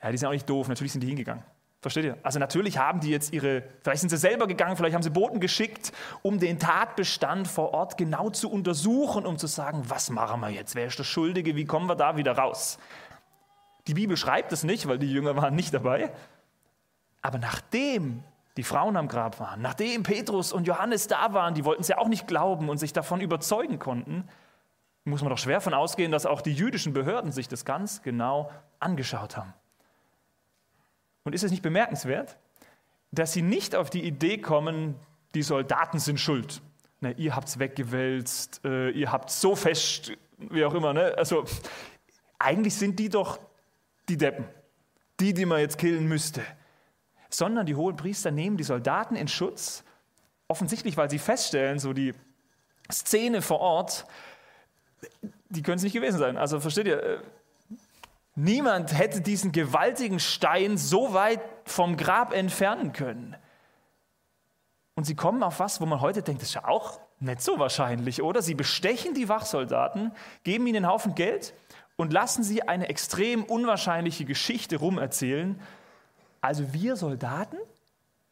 Ja, 0.02 0.10
die 0.10 0.18
sind 0.18 0.28
auch 0.28 0.32
nicht 0.32 0.48
doof, 0.48 0.68
natürlich 0.68 0.92
sind 0.92 1.00
die 1.00 1.08
hingegangen. 1.08 1.42
Versteht 1.80 2.04
ihr? 2.04 2.18
Also 2.22 2.38
natürlich 2.38 2.76
haben 2.76 3.00
die 3.00 3.08
jetzt 3.08 3.32
ihre, 3.32 3.62
vielleicht 3.82 4.00
sind 4.00 4.10
sie 4.10 4.18
selber 4.18 4.46
gegangen, 4.46 4.76
vielleicht 4.76 4.94
haben 4.94 5.02
sie 5.02 5.10
Boten 5.10 5.40
geschickt, 5.40 5.92
um 6.20 6.38
den 6.38 6.58
Tatbestand 6.58 7.48
vor 7.48 7.72
Ort 7.72 7.96
genau 7.96 8.28
zu 8.28 8.50
untersuchen, 8.50 9.24
um 9.24 9.38
zu 9.38 9.46
sagen, 9.46 9.84
was 9.88 10.10
machen 10.10 10.40
wir 10.40 10.50
jetzt? 10.50 10.74
Wer 10.74 10.86
ist 10.86 10.98
der 10.98 11.04
Schuldige? 11.04 11.56
Wie 11.56 11.64
kommen 11.64 11.86
wir 11.88 11.96
da 11.96 12.18
wieder 12.18 12.36
raus? 12.36 12.78
Die 13.86 13.94
Bibel 13.94 14.18
schreibt 14.18 14.52
es 14.52 14.62
nicht, 14.62 14.88
weil 14.88 14.98
die 14.98 15.10
Jünger 15.10 15.36
waren 15.36 15.54
nicht 15.54 15.72
dabei. 15.72 16.12
Aber 17.22 17.38
nachdem 17.38 18.22
die 18.58 18.62
Frauen 18.62 18.98
am 18.98 19.08
Grab 19.08 19.40
waren, 19.40 19.62
nachdem 19.62 20.02
Petrus 20.02 20.52
und 20.52 20.66
Johannes 20.66 21.06
da 21.06 21.32
waren, 21.32 21.54
die 21.54 21.64
wollten 21.64 21.80
es 21.80 21.88
ja 21.88 21.96
auch 21.96 22.08
nicht 22.08 22.26
glauben 22.26 22.68
und 22.68 22.76
sich 22.76 22.92
davon 22.92 23.22
überzeugen 23.22 23.78
konnten, 23.78 24.28
muss 25.04 25.22
man 25.22 25.30
doch 25.30 25.38
schwer 25.38 25.62
von 25.62 25.72
ausgehen, 25.72 26.12
dass 26.12 26.26
auch 26.26 26.42
die 26.42 26.52
jüdischen 26.52 26.92
Behörden 26.92 27.32
sich 27.32 27.48
das 27.48 27.64
ganz 27.64 28.02
genau 28.02 28.50
angeschaut 28.80 29.38
haben. 29.38 29.54
Und 31.24 31.34
ist 31.34 31.44
es 31.44 31.50
nicht 31.50 31.62
bemerkenswert, 31.62 32.36
dass 33.12 33.32
sie 33.32 33.42
nicht 33.42 33.74
auf 33.74 33.90
die 33.90 34.04
Idee 34.04 34.38
kommen, 34.38 34.94
die 35.34 35.42
Soldaten 35.42 35.98
sind 35.98 36.18
schuld. 36.18 36.62
Ne, 37.00 37.12
ihr 37.16 37.34
habt 37.34 37.48
es 37.48 37.58
weggewälzt, 37.58 38.60
äh, 38.64 38.90
ihr 38.90 39.10
habt 39.10 39.30
so 39.30 39.56
fest, 39.56 40.12
wie 40.38 40.64
auch 40.64 40.74
immer. 40.74 40.92
Ne? 40.92 41.14
Also 41.16 41.44
eigentlich 42.38 42.74
sind 42.74 42.98
die 42.98 43.08
doch 43.08 43.38
die 44.08 44.16
Deppen, 44.16 44.44
die, 45.18 45.32
die 45.32 45.46
man 45.46 45.60
jetzt 45.60 45.78
killen 45.78 46.06
müsste. 46.06 46.42
Sondern 47.30 47.66
die 47.66 47.74
hohen 47.74 47.96
Priester 47.96 48.30
nehmen 48.30 48.56
die 48.56 48.64
Soldaten 48.64 49.16
in 49.16 49.28
Schutz, 49.28 49.84
offensichtlich, 50.48 50.96
weil 50.96 51.08
sie 51.08 51.18
feststellen, 51.18 51.78
so 51.78 51.92
die 51.92 52.12
Szene 52.90 53.40
vor 53.40 53.60
Ort, 53.60 54.04
die 55.48 55.62
können 55.62 55.76
es 55.76 55.82
nicht 55.82 55.92
gewesen 55.92 56.18
sein. 56.18 56.36
Also 56.36 56.60
versteht 56.60 56.86
ihr, 56.86 57.02
äh, 57.02 57.18
Niemand 58.34 58.96
hätte 58.96 59.20
diesen 59.20 59.52
gewaltigen 59.52 60.20
Stein 60.20 60.78
so 60.78 61.12
weit 61.12 61.40
vom 61.64 61.96
Grab 61.96 62.32
entfernen 62.32 62.92
können. 62.92 63.36
Und 64.94 65.04
sie 65.04 65.16
kommen 65.16 65.42
auf 65.42 65.60
was, 65.60 65.80
wo 65.80 65.86
man 65.86 66.00
heute 66.00 66.22
denkt, 66.22 66.42
das 66.42 66.50
ist 66.50 66.54
ja 66.54 66.66
auch 66.66 67.00
nicht 67.20 67.42
so 67.42 67.58
wahrscheinlich, 67.58 68.22
oder? 68.22 68.42
Sie 68.42 68.54
bestechen 68.54 69.14
die 69.14 69.28
Wachsoldaten, 69.28 70.12
geben 70.42 70.66
ihnen 70.66 70.84
einen 70.84 70.92
Haufen 70.92 71.14
Geld 71.14 71.54
und 71.96 72.12
lassen 72.12 72.42
sie 72.42 72.62
eine 72.62 72.88
extrem 72.88 73.44
unwahrscheinliche 73.44 74.24
Geschichte 74.24 74.76
rumerzählen. 74.76 75.60
Also 76.40 76.72
wir 76.72 76.96
Soldaten, 76.96 77.56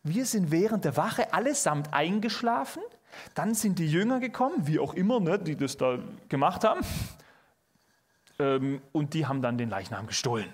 wir 0.03 0.25
sind 0.25 0.51
während 0.51 0.85
der 0.85 0.97
Wache 0.97 1.33
allesamt 1.33 1.93
eingeschlafen, 1.93 2.83
dann 3.35 3.55
sind 3.55 3.79
die 3.79 3.91
Jünger 3.91 4.21
gekommen, 4.21 4.67
wie 4.67 4.79
auch 4.79 4.95
immer, 4.95 5.21
ne, 5.21 5.39
die 5.39 5.57
das 5.57 5.77
da 5.77 5.99
gemacht 6.29 6.65
haben, 6.65 6.81
ähm, 8.39 8.81
und 8.93 9.15
die 9.15 9.27
haben 9.27 9.43
dann 9.43 9.59
den 9.59 9.71
Leichnam 9.71 10.07
gestohlen. 10.07 10.53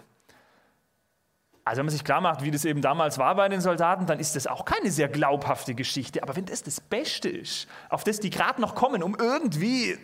Also 1.65 1.79
wenn 1.79 1.87
man 1.87 1.93
sich 1.93 2.05
klar 2.05 2.21
macht, 2.21 2.43
wie 2.43 2.51
das 2.51 2.67
eben 2.67 2.83
damals 2.83 3.17
war 3.17 3.35
bei 3.35 3.49
den 3.49 3.63
Soldaten, 3.63 4.07
dann 4.07 4.21
ist 4.21 4.37
das 4.37 4.47
auch 4.47 4.67
keine 4.67 4.91
sehr 4.91 5.09
glaubhafte 5.09 5.75
Geschichte. 5.75 6.23
Aber 6.23 6.37
wenn 6.37 6.45
das 6.45 6.63
das 6.63 6.79
Beste 6.81 7.31
ist, 7.31 7.69
auf 7.89 8.05
das 8.05 8.21
die 8.21 8.31
gerade 8.31 8.61
noch 8.61 8.75
kommen, 8.75 9.03
um 9.03 9.17
irgendwie 9.19 9.99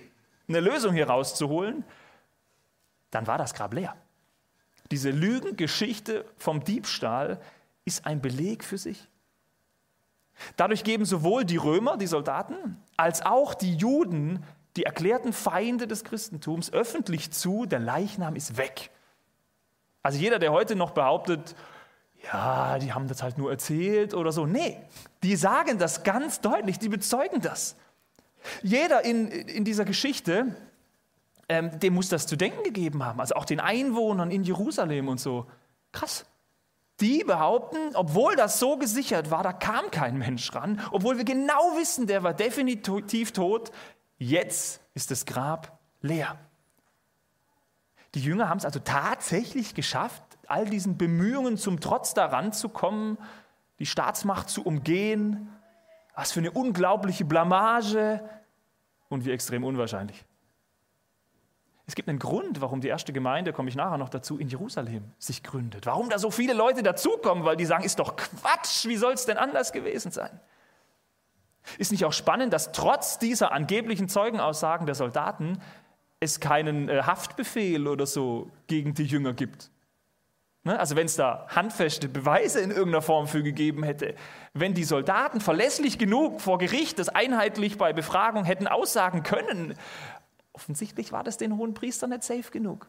eine 0.49 0.61
Lösung 0.61 0.95
hier 0.95 1.09
rauszuholen, 1.09 1.85
dann 3.11 3.27
war 3.27 3.37
das 3.37 3.53
Grab 3.53 3.75
leer. 3.75 3.95
Diese 4.91 5.11
Lügengeschichte 5.11 6.25
vom 6.39 6.65
Diebstahl 6.65 7.41
ist 7.85 8.07
ein 8.07 8.23
Beleg 8.23 8.65
für 8.65 8.79
sich. 8.79 9.07
Dadurch 10.57 10.83
geben 10.83 11.05
sowohl 11.05 11.45
die 11.45 11.59
Römer, 11.59 11.99
die 11.99 12.07
Soldaten, 12.07 12.83
als 12.97 13.23
auch 13.23 13.53
die 13.53 13.75
Juden 13.75 14.43
die 14.77 14.85
erklärten 14.85 15.33
Feinde 15.33 15.87
des 15.87 16.05
Christentums 16.05 16.73
öffentlich 16.73 17.31
zu, 17.33 17.67
der 17.67 17.81
Leichnam 17.81 18.37
ist 18.37 18.57
weg. 18.57 18.91
Also 20.03 20.19
jeder, 20.19 20.39
der 20.39 20.53
heute 20.53 20.77
noch 20.77 20.93
behauptet, 20.93 21.55
ja, 22.25 22.79
die 22.79 22.93
haben 22.93 23.09
das 23.09 23.23
halt 23.23 23.39
nur 23.39 23.51
erzählt 23.51 24.15
oder 24.15 24.33
so, 24.33 24.47
nee, 24.47 24.79
die 25.23 25.37
sagen 25.37 25.79
das 25.79 26.03
ganz 26.03 26.41
deutlich, 26.41 26.79
die 26.79 26.89
bezeugen 26.89 27.41
das. 27.41 27.77
Jeder 28.63 29.05
in, 29.05 29.29
in 29.29 29.65
dieser 29.65 29.85
Geschichte, 29.85 30.55
ähm, 31.49 31.79
dem 31.81 31.95
muss 31.95 32.09
das 32.09 32.27
zu 32.27 32.37
denken 32.37 32.63
gegeben 32.63 33.05
haben, 33.05 33.21
also 33.21 33.35
auch 33.35 33.45
den 33.45 33.61
Einwohnern 33.61 34.31
in 34.31 34.45
Jerusalem 34.45 35.09
und 35.09 35.21
so. 35.21 35.47
Krass. 35.93 36.27
Die 37.01 37.25
behaupten, 37.25 37.79
obwohl 37.95 38.37
das 38.37 38.59
so 38.59 38.77
gesichert 38.77 39.31
war, 39.31 39.43
da 39.43 39.55
kam 39.55 39.91
kein 39.91 40.19
Mensch 40.19 40.55
ran, 40.55 40.81
obwohl 40.93 41.17
wir 41.17 41.25
genau 41.25 41.77
wissen, 41.79 42.07
der 42.07 42.23
war 42.23 42.35
definitiv 42.35 43.33
tot, 43.33 43.73
Jetzt 44.21 44.83
ist 44.93 45.11
das 45.11 45.25
Grab 45.25 45.79
leer. 46.03 46.39
Die 48.15 48.21
Jünger 48.21 48.51
haben 48.51 48.59
es 48.59 48.67
also 48.67 48.79
tatsächlich 48.79 49.75
geschafft, 49.75 50.23
all 50.47 50.67
diesen 50.67 50.99
Bemühungen 50.99 51.57
zum 51.57 51.81
Trotz 51.81 52.13
daran 52.13 52.53
zu 52.53 52.69
kommen, 52.69 53.17
die 53.79 53.87
Staatsmacht 53.87 54.51
zu 54.51 54.63
umgehen. 54.63 55.49
Was 56.15 56.33
für 56.33 56.41
eine 56.41 56.51
unglaubliche 56.51 57.25
Blamage 57.25 58.21
und 59.09 59.25
wie 59.25 59.31
extrem 59.31 59.65
unwahrscheinlich. 59.65 60.23
Es 61.87 61.95
gibt 61.95 62.11
einen 62.11 62.19
Grund, 62.19 62.61
warum 62.61 62.83
die 62.83 62.89
erste 62.89 63.15
Gemeinde, 63.15 63.55
komme 63.55 63.71
ich 63.71 63.75
nachher 63.75 63.97
noch 63.97 64.11
dazu, 64.11 64.37
in 64.37 64.49
Jerusalem 64.49 65.13
sich 65.19 65.43
gründet. 65.43 65.87
Warum 65.87 66.11
da 66.11 66.19
so 66.19 66.31
viele 66.31 66.53
Leute 66.53 66.83
dazukommen, 66.83 67.45
weil 67.45 67.57
die 67.57 67.65
sagen, 67.65 67.85
ist 67.85 67.99
doch 67.99 68.17
Quatsch, 68.17 68.85
wie 68.85 68.97
soll 68.97 69.15
es 69.15 69.25
denn 69.25 69.39
anders 69.39 69.73
gewesen 69.73 70.13
sein? 70.13 70.41
Ist 71.79 71.93
nicht 71.93 72.05
auch 72.05 72.13
spannend, 72.13 72.53
dass 72.53 72.73
trotz 72.73 73.19
dieser 73.19 73.53
angeblichen 73.53 74.09
Zeugenaussagen 74.09 74.87
der 74.87 74.95
Soldaten 74.95 75.61
es 76.21 76.41
keinen 76.41 76.89
äh, 76.89 77.03
Haftbefehl 77.03 77.87
oder 77.87 78.07
so 78.07 78.51
gegen 78.67 78.95
die 78.95 79.05
Jünger 79.05 79.33
gibt? 79.33 79.71
Ne? 80.65 80.79
Also 80.79 80.97
wenn 80.97 81.07
es 81.07 81.17
da 81.17 81.47
handfeste 81.49 82.09
Beweise 82.09 82.61
in 82.61 82.71
irgendeiner 82.71 83.03
Form 83.03 83.27
für 83.27 83.43
gegeben 83.43 83.83
hätte, 83.83 84.15
wenn 84.53 84.75
die 84.75 84.85
Soldaten 84.85 85.41
verlässlich 85.41 85.99
genug 85.99 86.41
vor 86.41 86.59
Gericht 86.59 86.99
das 86.99 87.09
einheitlich 87.09 87.79
bei 87.79 87.93
Befragung 87.93 88.45
hätten 88.45 88.67
aussagen 88.67 89.23
können, 89.23 89.75
offensichtlich 90.53 91.13
war 91.13 91.25
das 91.25 91.39
den 91.39 91.57
hohen 91.57 91.75
Priestern 91.75 92.11
nicht 92.11 92.25
safe 92.25 92.51
genug. 92.51 92.87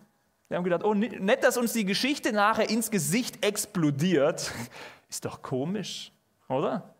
Die 0.49 0.55
haben 0.55 0.65
gedacht, 0.65 0.83
oh, 0.83 0.93
nicht, 0.93 1.43
dass 1.43 1.55
uns 1.55 1.71
die 1.71 1.85
Geschichte 1.85 2.33
nachher 2.33 2.69
ins 2.69 2.91
Gesicht 2.91 3.45
explodiert. 3.45 4.51
Ist 5.09 5.23
doch 5.23 5.41
komisch, 5.41 6.11
oder? 6.49 6.93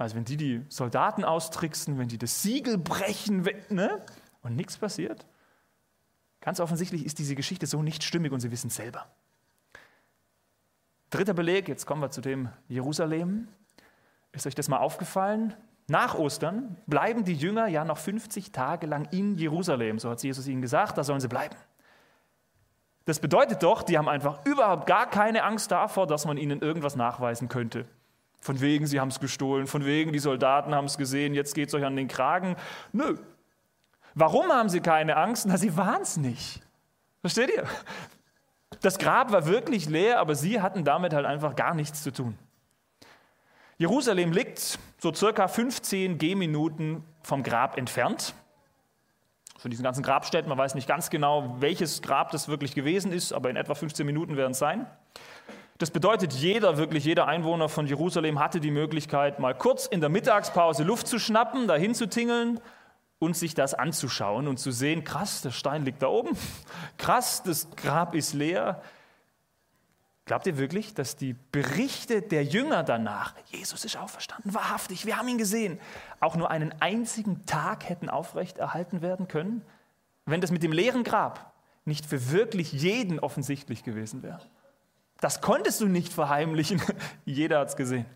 Also 0.00 0.16
wenn 0.16 0.24
die 0.24 0.38
die 0.38 0.64
Soldaten 0.70 1.24
austricksen, 1.24 1.98
wenn 1.98 2.08
die 2.08 2.16
das 2.16 2.42
Siegel 2.42 2.78
brechen 2.78 3.46
ne? 3.68 4.00
und 4.40 4.56
nichts 4.56 4.78
passiert. 4.78 5.26
Ganz 6.40 6.58
offensichtlich 6.58 7.04
ist 7.04 7.18
diese 7.18 7.34
Geschichte 7.34 7.66
so 7.66 7.82
nicht 7.82 8.02
stimmig 8.02 8.32
und 8.32 8.40
sie 8.40 8.50
wissen 8.50 8.68
es 8.68 8.76
selber. 8.76 9.08
Dritter 11.10 11.34
Beleg, 11.34 11.68
jetzt 11.68 11.84
kommen 11.84 12.00
wir 12.00 12.10
zu 12.10 12.22
dem 12.22 12.48
Jerusalem. 12.66 13.48
Ist 14.32 14.46
euch 14.46 14.54
das 14.54 14.68
mal 14.68 14.78
aufgefallen? 14.78 15.52
Nach 15.86 16.14
Ostern 16.14 16.78
bleiben 16.86 17.24
die 17.24 17.34
Jünger 17.34 17.66
ja 17.66 17.84
noch 17.84 17.98
50 17.98 18.52
Tage 18.52 18.86
lang 18.86 19.06
in 19.10 19.36
Jerusalem. 19.36 19.98
So 19.98 20.08
hat 20.08 20.22
Jesus 20.22 20.46
ihnen 20.48 20.62
gesagt, 20.62 20.96
da 20.96 21.04
sollen 21.04 21.20
sie 21.20 21.28
bleiben. 21.28 21.56
Das 23.04 23.20
bedeutet 23.20 23.62
doch, 23.62 23.82
die 23.82 23.98
haben 23.98 24.08
einfach 24.08 24.46
überhaupt 24.46 24.86
gar 24.86 25.10
keine 25.10 25.42
Angst 25.42 25.70
davor, 25.70 26.06
dass 26.06 26.24
man 26.24 26.38
ihnen 26.38 26.62
irgendwas 26.62 26.96
nachweisen 26.96 27.50
könnte. 27.50 27.86
Von 28.40 28.60
wegen, 28.60 28.86
sie 28.86 29.00
haben 29.00 29.08
es 29.08 29.20
gestohlen, 29.20 29.66
von 29.66 29.84
wegen, 29.84 30.12
die 30.12 30.18
Soldaten 30.18 30.74
haben 30.74 30.86
es 30.86 30.96
gesehen, 30.96 31.34
jetzt 31.34 31.54
geht 31.54 31.68
es 31.68 31.74
euch 31.74 31.84
an 31.84 31.96
den 31.96 32.08
Kragen. 32.08 32.56
Nö. 32.92 33.16
Warum 34.14 34.50
haben 34.50 34.68
sie 34.68 34.80
keine 34.80 35.16
Angst? 35.16 35.46
Na, 35.46 35.56
sie 35.56 35.76
waren 35.76 36.02
es 36.02 36.16
nicht. 36.16 36.62
Versteht 37.20 37.50
ihr? 37.50 37.64
Das 38.80 38.98
Grab 38.98 39.30
war 39.30 39.46
wirklich 39.46 39.88
leer, 39.88 40.20
aber 40.20 40.34
sie 40.34 40.60
hatten 40.60 40.84
damit 40.84 41.12
halt 41.12 41.26
einfach 41.26 41.54
gar 41.54 41.74
nichts 41.74 42.02
zu 42.02 42.12
tun. 42.12 42.38
Jerusalem 43.76 44.32
liegt 44.32 44.78
so 44.98 45.12
circa 45.12 45.48
15 45.48 46.18
Gehminuten 46.18 47.04
vom 47.22 47.42
Grab 47.42 47.76
entfernt. 47.76 48.34
Von 49.58 49.70
diesen 49.70 49.82
ganzen 49.82 50.02
Grabstätten, 50.02 50.48
man 50.48 50.56
weiß 50.56 50.74
nicht 50.74 50.88
ganz 50.88 51.10
genau, 51.10 51.56
welches 51.60 52.00
Grab 52.00 52.30
das 52.30 52.48
wirklich 52.48 52.74
gewesen 52.74 53.12
ist, 53.12 53.32
aber 53.32 53.50
in 53.50 53.56
etwa 53.56 53.74
15 53.74 54.06
Minuten 54.06 54.36
werden 54.36 54.52
es 54.52 54.58
sein. 54.58 54.86
Das 55.80 55.90
bedeutet, 55.90 56.34
jeder, 56.34 56.76
wirklich 56.76 57.06
jeder 57.06 57.26
Einwohner 57.26 57.70
von 57.70 57.86
Jerusalem 57.86 58.38
hatte 58.38 58.60
die 58.60 58.70
Möglichkeit, 58.70 59.38
mal 59.38 59.54
kurz 59.54 59.86
in 59.86 60.00
der 60.00 60.10
Mittagspause 60.10 60.82
Luft 60.82 61.08
zu 61.08 61.18
schnappen, 61.18 61.66
dahin 61.66 61.94
zu 61.94 62.06
tingeln 62.06 62.60
und 63.18 63.34
sich 63.34 63.54
das 63.54 63.72
anzuschauen 63.72 64.46
und 64.46 64.58
zu 64.58 64.72
sehen, 64.72 65.04
krass, 65.04 65.40
der 65.40 65.52
Stein 65.52 65.86
liegt 65.86 66.02
da 66.02 66.08
oben, 66.08 66.36
krass, 66.98 67.42
das 67.42 67.66
Grab 67.76 68.14
ist 68.14 68.34
leer. 68.34 68.82
Glaubt 70.26 70.46
ihr 70.46 70.58
wirklich, 70.58 70.92
dass 70.92 71.16
die 71.16 71.34
Berichte 71.50 72.20
der 72.20 72.44
Jünger 72.44 72.82
danach, 72.82 73.32
Jesus 73.46 73.86
ist 73.86 73.96
auferstanden, 73.96 74.52
wahrhaftig, 74.52 75.06
wir 75.06 75.16
haben 75.16 75.28
ihn 75.28 75.38
gesehen, 75.38 75.80
auch 76.20 76.36
nur 76.36 76.50
einen 76.50 76.74
einzigen 76.82 77.46
Tag 77.46 77.88
hätten 77.88 78.10
aufrechterhalten 78.10 79.00
werden 79.00 79.28
können, 79.28 79.62
wenn 80.26 80.42
das 80.42 80.50
mit 80.50 80.62
dem 80.62 80.72
leeren 80.72 81.04
Grab 81.04 81.54
nicht 81.86 82.04
für 82.04 82.32
wirklich 82.32 82.70
jeden 82.70 83.18
offensichtlich 83.18 83.82
gewesen 83.82 84.22
wäre? 84.22 84.42
Das 85.20 85.40
konntest 85.40 85.80
du 85.80 85.86
nicht 85.86 86.12
verheimlichen, 86.12 86.82
jeder 87.24 87.60
hat 87.60 87.68
es 87.68 87.76
gesehen. 87.76 88.06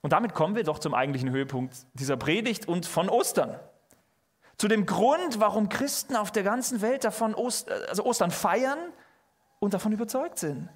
Und 0.00 0.12
damit 0.12 0.32
kommen 0.32 0.54
wir 0.54 0.64
doch 0.64 0.78
zum 0.78 0.94
eigentlichen 0.94 1.30
Höhepunkt 1.30 1.76
dieser 1.94 2.16
Predigt 2.16 2.68
und 2.68 2.86
von 2.86 3.08
Ostern. 3.08 3.58
Zu 4.56 4.68
dem 4.68 4.86
Grund, 4.86 5.40
warum 5.40 5.68
Christen 5.68 6.16
auf 6.16 6.32
der 6.32 6.42
ganzen 6.42 6.80
Welt 6.80 7.04
davon 7.04 7.34
Ost, 7.34 7.70
also 7.70 8.04
Ostern 8.04 8.30
feiern 8.30 8.78
und 9.60 9.74
davon 9.74 9.92
überzeugt 9.92 10.38
sind. 10.38 10.68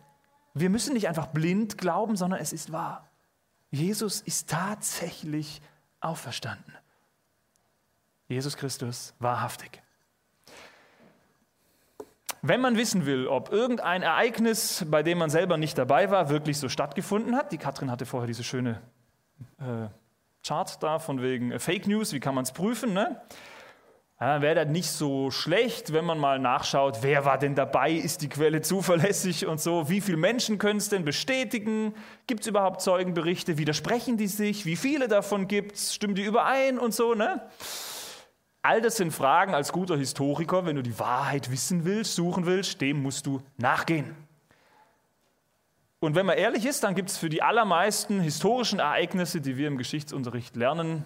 Wir 0.55 0.71
müssen 0.71 0.93
nicht 0.93 1.09
einfach 1.09 1.29
blind 1.29 1.79
glauben, 1.79 2.17
sondern 2.17 2.41
es 2.41 2.53
ist 2.53 2.73
wahr. 2.73 3.09
Jesus 3.71 4.21
ist 4.21 4.51
tatsächlich 4.51 5.63
auferstanden. 6.01 6.77
Jesus 8.29 8.57
Christus 8.57 9.15
wahrhaftig. 9.19 9.83
Wenn 12.45 12.61
man 12.61 12.77
wissen 12.77 13.07
will, 13.07 13.29
ob 13.29 13.53
irgendein 13.53 14.03
Ereignis, 14.03 14.85
bei 14.91 15.05
dem 15.05 15.19
man 15.19 15.31
selber 15.31 15.59
nicht 15.59 15.79
dabei 15.79 16.11
war, 16.11 16.29
wirklich 16.29 16.59
so 16.59 16.69
stattgefunden 16.69 17.37
hat, 17.37 17.53
die 17.53 17.59
Katrin 17.59 17.89
hatte 17.89 18.05
vorher 18.05 18.27
diese 18.27 18.43
schöne 18.43 18.83
äh, 19.61 19.87
Chart 20.45 20.83
da 20.83 20.99
von 20.99 21.23
wegen 21.23 21.53
äh, 21.53 21.61
Fake 21.61 21.87
News, 21.87 22.13
wie 22.13 22.19
kann 22.19 22.35
man 22.35 22.43
es 22.43 22.51
prüfen, 22.51 22.95
ne? 22.95 23.23
Ja, 24.21 24.43
wäre 24.43 24.57
das 24.57 24.69
nicht 24.69 24.91
so 24.91 25.31
schlecht, 25.31 25.93
wenn 25.93 26.05
man 26.05 26.19
mal 26.19 26.41
nachschaut, 26.41 26.99
wer 27.03 27.25
war 27.25 27.39
denn 27.39 27.55
dabei, 27.55 27.93
ist 27.93 28.23
die 28.23 28.29
Quelle 28.29 28.61
zuverlässig 28.61 29.47
und 29.47 29.61
so, 29.61 29.89
wie 29.89 30.01
viele 30.01 30.17
Menschen 30.17 30.59
können 30.59 30.79
es 30.79 30.89
denn 30.89 31.05
bestätigen, 31.05 31.95
gibt 32.27 32.41
es 32.41 32.49
überhaupt 32.49 32.81
Zeugenberichte, 32.81 33.57
widersprechen 33.57 34.17
die 34.17 34.27
sich, 34.27 34.67
wie 34.67 34.77
viele 34.77 35.07
davon 35.07 35.47
gibt 35.47 35.77
es, 35.77 35.95
stimmen 35.95 36.17
die 36.17 36.25
überein 36.25 36.81
und 36.81 36.93
so, 36.93 37.15
ne? 37.15 37.41
All 38.63 38.81
das 38.81 38.97
sind 38.97 39.11
Fragen 39.11 39.55
als 39.55 39.73
guter 39.73 39.97
Historiker, 39.97 40.65
wenn 40.65 40.77
du 40.77 40.83
die 40.83 40.99
Wahrheit 41.01 41.51
wissen 41.51 41.85
willst, 41.85 42.15
suchen 42.15 42.47
willst, 42.47 42.81
dem 42.81 43.03
musst 43.03 43.27
du 43.27 43.43
nachgehen. 43.57 44.15
Und 45.99 46.15
wenn 46.15 46.27
man 46.27 46.39
ehrlich 46.39 46.65
ist, 46.65 46.85
dann 46.85 46.95
gibt 46.95 47.11
es 47.11 47.19
für 47.19 47.29
die 47.29 47.43
allermeisten 47.43 48.21
historischen 48.21 48.79
Ereignisse, 48.79 49.41
die 49.41 49.57
wir 49.57 49.67
im 49.67 49.79
Geschichtsunterricht 49.79 50.55
lernen, 50.55 51.05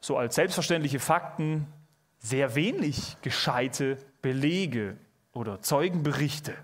so 0.00 0.16
als 0.16 0.34
selbstverständliche 0.34 1.00
Fakten, 1.00 1.66
sehr 2.18 2.54
wenig 2.56 3.16
gescheite 3.22 3.98
Belege 4.20 4.96
oder 5.32 5.60
Zeugenberichte. 5.60 6.54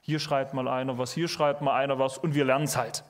Hier 0.00 0.18
schreibt 0.18 0.54
mal 0.54 0.66
einer 0.66 0.98
was, 0.98 1.12
hier 1.12 1.28
schreibt 1.28 1.60
mal 1.60 1.74
einer 1.74 1.98
was 2.00 2.18
und 2.18 2.34
wir 2.34 2.44
lernen 2.44 2.64
es 2.64 2.76
halt. 2.76 3.04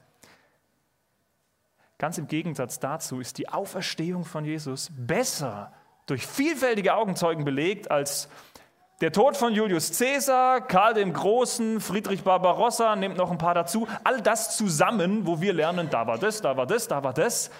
Ganz 1.96 2.18
im 2.18 2.26
Gegensatz 2.26 2.78
dazu 2.78 3.20
ist 3.20 3.38
die 3.38 3.48
Auferstehung 3.48 4.24
von 4.24 4.44
Jesus 4.44 4.90
besser 4.94 5.72
durch 6.06 6.26
vielfältige 6.26 6.94
Augenzeugen 6.94 7.44
belegt 7.44 7.90
als 7.90 8.28
der 9.00 9.10
Tod 9.10 9.36
von 9.36 9.52
Julius 9.52 9.98
Caesar, 9.98 10.60
Karl 10.60 10.94
dem 10.94 11.12
Großen, 11.12 11.80
Friedrich 11.80 12.22
Barbarossa, 12.22 12.94
nehmt 12.94 13.16
noch 13.16 13.32
ein 13.32 13.38
paar 13.38 13.54
dazu. 13.54 13.88
All 14.04 14.20
das 14.20 14.56
zusammen, 14.56 15.26
wo 15.26 15.40
wir 15.40 15.52
lernen, 15.52 15.90
da 15.90 16.06
war 16.06 16.18
das, 16.18 16.40
da 16.40 16.56
war 16.56 16.66
das, 16.66 16.86
da 16.86 17.02
war 17.02 17.12
das. 17.12 17.50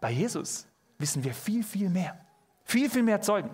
Bei 0.00 0.10
Jesus 0.10 0.66
wissen 0.96 1.22
wir 1.24 1.34
viel, 1.34 1.62
viel 1.62 1.90
mehr. 1.90 2.18
Viel, 2.64 2.88
viel 2.88 3.02
mehr 3.02 3.20
Zeugen. 3.20 3.50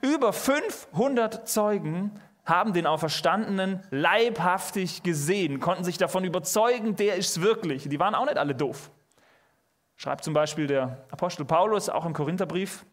Über 0.00 0.32
500 0.32 1.46
Zeugen 1.46 2.18
haben 2.44 2.72
den 2.72 2.86
Auferstandenen 2.86 3.82
leibhaftig 3.90 5.02
gesehen, 5.02 5.60
konnten 5.60 5.84
sich 5.84 5.98
davon 5.98 6.24
überzeugen, 6.24 6.96
der 6.96 7.16
ist 7.16 7.42
wirklich. 7.42 7.86
Die 7.88 8.00
waren 8.00 8.14
auch 8.14 8.24
nicht 8.24 8.38
alle 8.38 8.54
doof. 8.54 8.90
Schreibt 9.96 10.24
zum 10.24 10.32
Beispiel 10.32 10.66
der 10.66 11.04
Apostel 11.10 11.44
Paulus 11.44 11.90
auch 11.90 12.06
im 12.06 12.14
Korintherbrief, 12.14 12.86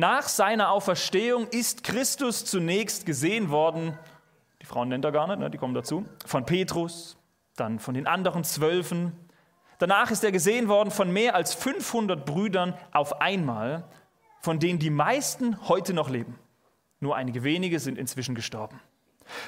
nach 0.00 0.28
seiner 0.28 0.72
Auferstehung 0.72 1.46
ist 1.48 1.84
Christus 1.84 2.44
zunächst 2.44 3.06
gesehen 3.06 3.50
worden, 3.50 3.96
die 4.62 4.66
Frauen 4.66 4.88
nennt 4.88 5.04
er 5.04 5.12
gar 5.12 5.26
nicht, 5.26 5.38
ne, 5.38 5.50
die 5.50 5.58
kommen 5.58 5.74
dazu, 5.74 6.06
von 6.24 6.44
Petrus, 6.46 7.18
dann 7.54 7.78
von 7.78 7.94
den 7.94 8.06
anderen 8.06 8.42
Zwölfen. 8.42 9.12
Danach 9.78 10.10
ist 10.10 10.24
er 10.24 10.32
gesehen 10.32 10.68
worden 10.68 10.90
von 10.90 11.12
mehr 11.12 11.34
als 11.34 11.54
500 11.54 12.24
Brüdern 12.24 12.74
auf 12.92 13.20
einmal, 13.20 13.84
von 14.40 14.58
denen 14.58 14.78
die 14.78 14.90
meisten 14.90 15.68
heute 15.68 15.92
noch 15.92 16.08
leben. 16.08 16.38
Nur 17.00 17.16
einige 17.16 17.44
wenige 17.44 17.78
sind 17.78 17.98
inzwischen 17.98 18.34
gestorben. 18.34 18.80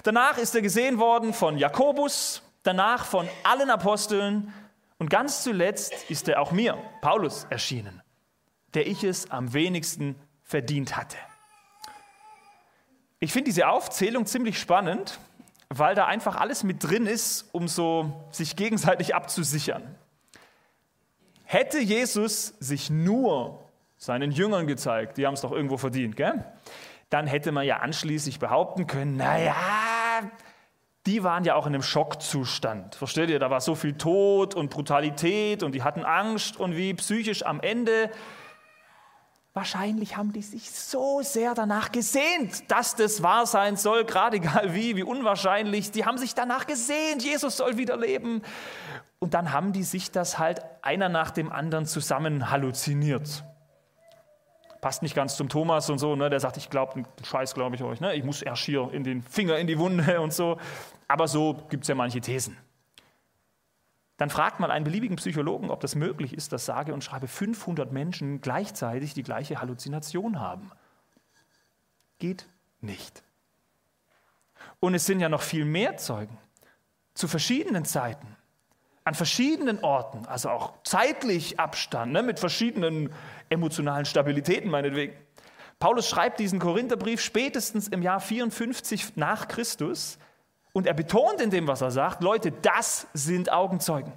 Danach 0.03 0.37
ist 0.37 0.55
er 0.55 0.61
gesehen 0.63 0.99
worden 0.99 1.33
von 1.33 1.57
Jakobus, 1.57 2.43
danach 2.63 3.07
von 3.07 3.27
allen 3.43 3.71
Aposteln 3.71 4.53
und 4.99 5.09
ganz 5.09 5.43
zuletzt 5.43 6.11
ist 6.11 6.29
er 6.29 6.41
auch 6.41 6.53
mir, 6.53 6.77
Paulus, 7.01 7.47
erschienen, 7.49 8.03
der 8.75 8.87
ich 8.87 9.03
es 9.03 9.31
am 9.31 9.55
wenigsten 9.55 10.15
verdient 10.45 10.97
hatte. 10.97 11.17
Ich 13.21 13.33
finde 13.33 13.47
diese 13.47 13.69
Aufzählung 13.69 14.27
ziemlich 14.27 14.59
spannend, 14.59 15.19
weil 15.69 15.95
da 15.95 16.07
einfach 16.07 16.37
alles 16.37 16.65
mit 16.65 16.83
drin 16.83 17.07
ist, 17.07 17.49
um 17.53 17.69
so 17.69 18.27
sich 18.31 18.57
gegenseitig 18.57 19.15
abzusichern. 19.15 19.95
Hätte 21.45 21.79
Jesus 21.79 22.55
sich 22.59 22.91
nur 22.91 23.63
seinen 23.97 24.33
Jüngern 24.33 24.67
gezeigt, 24.67 25.17
die 25.19 25.27
haben 25.27 25.35
es 25.35 25.43
doch 25.43 25.53
irgendwo 25.53 25.77
verdient, 25.77 26.17
gell? 26.17 26.45
dann 27.13 27.27
hätte 27.27 27.53
man 27.53 27.67
ja 27.67 27.77
anschließend 27.77 28.39
behaupten 28.39 28.87
können, 28.87 29.17
naja, 29.17 29.55
die 31.05 31.23
waren 31.23 31.45
ja 31.45 31.57
auch 31.57 31.67
in 31.67 31.75
einem 31.75 31.83
Schockzustand. 31.83 32.95
Versteht 32.95 33.29
ihr? 33.29 33.39
Da 33.39 33.51
war 33.51 33.61
so 33.61 33.75
viel 33.75 33.95
Tod 33.95 34.55
und 34.55 34.71
Brutalität 34.71 35.63
und 35.63 35.73
die 35.75 35.83
hatten 35.83 36.05
Angst 36.05 36.57
und 36.57 36.77
wie 36.77 36.95
psychisch 36.95 37.45
am 37.45 37.61
Ende 37.61 38.11
Wahrscheinlich 39.55 40.17
haben 40.17 40.33
die 40.33 40.41
sich 40.41 40.71
so 40.71 41.21
sehr 41.21 41.55
danach 41.55 41.93
gesehnt, 41.93 42.71
dass 42.71 42.97
das 42.97 43.23
wahr 43.23 43.45
sein 43.45 43.77
soll, 43.77 44.07
gerade 44.07 44.39
egal 44.39 44.75
wie, 44.75 44.97
wie 44.97 45.03
unwahrscheinlich. 45.03 45.91
Die 45.91 46.07
haben 46.07 46.17
sich 46.17 46.35
danach 46.35 46.67
gesehnt, 46.67 47.23
Jesus 47.23 47.59
soll 47.59 47.77
wieder 47.77 47.99
leben. 47.99 48.41
Und 49.19 49.35
dann 49.35 49.53
haben 49.53 49.75
die 49.75 49.83
sich 49.83 50.11
das 50.11 50.39
halt 50.39 50.63
einer 50.81 51.11
nach 51.11 51.31
dem 51.31 51.53
anderen 51.53 51.85
zusammen 51.85 52.51
halluziniert. 52.51 53.45
Passt 54.81 55.03
nicht 55.03 55.15
ganz 55.15 55.37
zum 55.37 55.51
Thomas 55.51 55.91
und 55.91 55.99
so, 55.99 56.17
ne? 56.17 56.31
der 56.31 56.41
sagt, 56.41 56.57
ich 56.57 56.71
glaube, 56.71 57.05
Scheiß 57.23 57.53
glaube 57.53 57.77
ich 57.77 57.83
euch. 57.83 58.01
Ne? 58.01 58.15
Ich 58.15 58.25
muss 58.25 58.41
erst 58.41 58.63
hier 58.63 58.91
in 58.93 59.05
den 59.05 59.23
Finger 59.23 59.59
in 59.59 59.67
die 59.67 59.79
Wunde 59.79 60.21
und 60.21 60.33
so. 60.33 60.59
Aber 61.09 61.29
so 61.29 61.55
gibt 61.69 61.85
es 61.85 61.89
ja 61.89 61.95
manche 61.95 62.23
Thesen. 62.23 62.57
Dann 64.17 64.31
fragt 64.31 64.61
man 64.61 64.71
einen 64.71 64.85
beliebigen 64.85 65.17
Psychologen, 65.17 65.71
ob 65.71 65.81
das 65.81 65.95
möglich 65.95 66.35
ist, 66.35 66.53
dass 66.53 66.67
sage 66.67 66.93
und 66.95 67.03
schreibe 67.03 67.29
500 67.29 67.93
Menschen 67.93 68.41
gleichzeitig 68.41 69.15
die 69.15 69.23
gleiche 69.23 69.61
Halluzination 69.61 70.39
haben. 70.39 70.71
Geht 72.19 72.49
nicht. 72.81 73.23
Und 74.81 74.95
es 74.95 75.07
sind 75.07 75.21
ja 75.21 75.29
noch 75.29 75.43
viel 75.43 75.65
mehr 75.65 75.97
Zeugen 75.97 76.39
zu 77.15 77.29
verschiedenen 77.29 77.85
Zeiten, 77.85 78.37
an 79.05 79.15
verschiedenen 79.15 79.81
Orten, 79.81 80.27
also 80.27 80.51
auch 80.51 80.75
zeitlich 80.85 81.59
Abstand, 81.59 82.13
ne, 82.13 82.23
mit 82.23 82.39
verschiedenen 82.39 83.13
emotionalen 83.49 84.05
Stabilitäten 84.05 84.71
meinetwegen. 84.71 85.15
Paulus 85.79 86.09
schreibt 86.09 86.39
diesen 86.39 86.61
Korintherbrief 86.61 87.21
spätestens 87.21 87.89
im 87.89 88.03
Jahr 88.03 88.21
54 88.21 89.17
nach 89.17 89.49
Christus 89.49 90.19
und 90.73 90.87
er 90.87 90.95
betont 90.95 91.41
in 91.41 91.51
dem, 91.51 91.67
was 91.67 91.81
er 91.81 91.91
sagt, 91.91 92.23
Leute, 92.23 92.51
das 92.51 93.07
sind 93.13 93.53
Augenzeugen. 93.53 94.13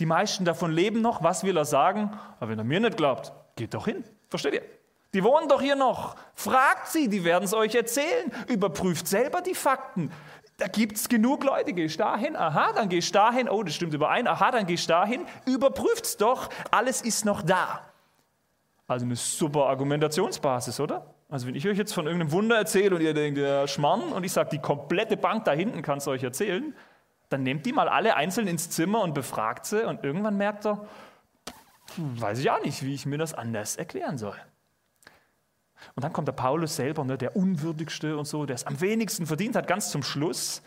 Die 0.00 0.06
meisten 0.06 0.44
davon 0.44 0.72
leben 0.72 1.00
noch. 1.00 1.22
Was 1.22 1.44
will 1.44 1.56
er 1.56 1.64
sagen? 1.64 2.10
Aber 2.38 2.50
wenn 2.50 2.58
er 2.58 2.64
mir 2.64 2.80
nicht 2.80 2.96
glaubt, 2.96 3.32
geht 3.54 3.72
doch 3.74 3.86
hin. 3.86 4.04
Versteht 4.28 4.54
ihr? 4.54 4.62
Die 5.14 5.24
wohnen 5.24 5.48
doch 5.48 5.62
hier 5.62 5.76
noch. 5.76 6.16
Fragt 6.34 6.88
sie, 6.88 7.08
die 7.08 7.24
werden 7.24 7.44
es 7.44 7.54
euch 7.54 7.74
erzählen. 7.74 8.30
Überprüft 8.48 9.06
selber 9.08 9.40
die 9.40 9.54
Fakten. 9.54 10.12
Da 10.58 10.68
gibt 10.68 10.96
es 10.96 11.08
genug 11.08 11.44
Leute. 11.44 11.72
Gehst 11.72 12.00
dahin, 12.00 12.36
aha, 12.36 12.72
dann 12.74 12.88
gehst 12.88 13.14
dahin. 13.14 13.48
Oh, 13.48 13.62
das 13.62 13.74
stimmt 13.74 13.94
überein. 13.94 14.26
Aha, 14.26 14.50
dann 14.50 14.66
gehst 14.66 14.90
dahin. 14.90 15.24
Überprüft 15.46 16.04
es 16.04 16.16
doch. 16.16 16.50
Alles 16.70 17.00
ist 17.00 17.24
noch 17.24 17.40
da. 17.40 17.80
Also 18.86 19.06
eine 19.06 19.16
super 19.16 19.66
Argumentationsbasis, 19.66 20.80
oder? 20.80 21.06
Also 21.28 21.46
wenn 21.46 21.56
ich 21.56 21.66
euch 21.66 21.76
jetzt 21.76 21.92
von 21.92 22.06
irgendeinem 22.06 22.32
Wunder 22.32 22.56
erzähle 22.56 22.94
und 22.94 23.02
ihr 23.02 23.14
denkt, 23.14 23.38
ja, 23.38 23.66
Schmarrn, 23.66 24.12
und 24.12 24.22
ich 24.24 24.32
sage, 24.32 24.50
die 24.50 24.60
komplette 24.60 25.16
Bank 25.16 25.44
da 25.44 25.52
hinten 25.52 25.82
kann 25.82 25.98
es 25.98 26.06
euch 26.06 26.22
erzählen, 26.22 26.74
dann 27.28 27.42
nehmt 27.42 27.66
die 27.66 27.72
mal 27.72 27.88
alle 27.88 28.14
einzeln 28.14 28.46
ins 28.46 28.70
Zimmer 28.70 29.02
und 29.02 29.12
befragt 29.12 29.66
sie 29.66 29.84
und 29.84 30.04
irgendwann 30.04 30.36
merkt 30.36 30.66
er, 30.66 30.86
weiß 31.96 32.38
ich 32.38 32.50
auch 32.50 32.62
nicht, 32.62 32.84
wie 32.84 32.94
ich 32.94 33.06
mir 33.06 33.18
das 33.18 33.34
anders 33.34 33.76
erklären 33.76 34.18
soll. 34.18 34.36
Und 35.94 36.04
dann 36.04 36.12
kommt 36.12 36.28
der 36.28 36.32
Paulus 36.32 36.76
selber, 36.76 37.04
ne, 37.04 37.18
der 37.18 37.36
Unwürdigste 37.36 38.16
und 38.16 38.26
so, 38.26 38.46
der 38.46 38.54
es 38.54 38.64
am 38.64 38.80
wenigsten 38.80 39.26
verdient 39.26 39.56
hat, 39.56 39.66
ganz 39.66 39.90
zum 39.90 40.02
Schluss, 40.02 40.62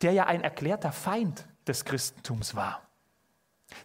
der 0.00 0.12
ja 0.12 0.26
ein 0.26 0.42
erklärter 0.42 0.92
Feind 0.92 1.46
des 1.66 1.84
Christentums 1.84 2.54
war. 2.54 2.85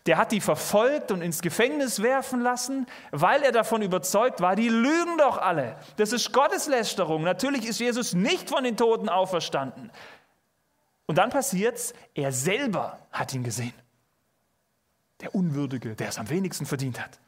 Der 0.05 0.17
hat 0.17 0.31
die 0.31 0.41
verfolgt 0.41 1.11
und 1.11 1.21
ins 1.21 1.41
Gefängnis 1.41 2.01
werfen 2.01 2.41
lassen, 2.41 2.87
weil 3.11 3.43
er 3.43 3.51
davon 3.51 3.81
überzeugt 3.81 4.41
war, 4.41 4.55
die 4.55 4.69
lügen 4.69 5.17
doch 5.17 5.37
alle. 5.37 5.75
Das 5.97 6.11
ist 6.11 6.33
Gotteslästerung. 6.33 7.23
Natürlich 7.23 7.65
ist 7.67 7.79
Jesus 7.79 8.13
nicht 8.13 8.49
von 8.49 8.63
den 8.63 8.77
Toten 8.77 9.09
auferstanden. 9.09 9.91
Und 11.05 11.17
dann 11.17 11.29
passiert's, 11.29 11.93
er 12.13 12.31
selber 12.31 12.99
hat 13.11 13.33
ihn 13.33 13.43
gesehen. 13.43 13.73
Der 15.19 15.35
Unwürdige, 15.35 15.95
der 15.95 16.09
es 16.09 16.17
am 16.17 16.29
wenigsten 16.29 16.65
verdient 16.65 16.99
hat. 16.99 17.19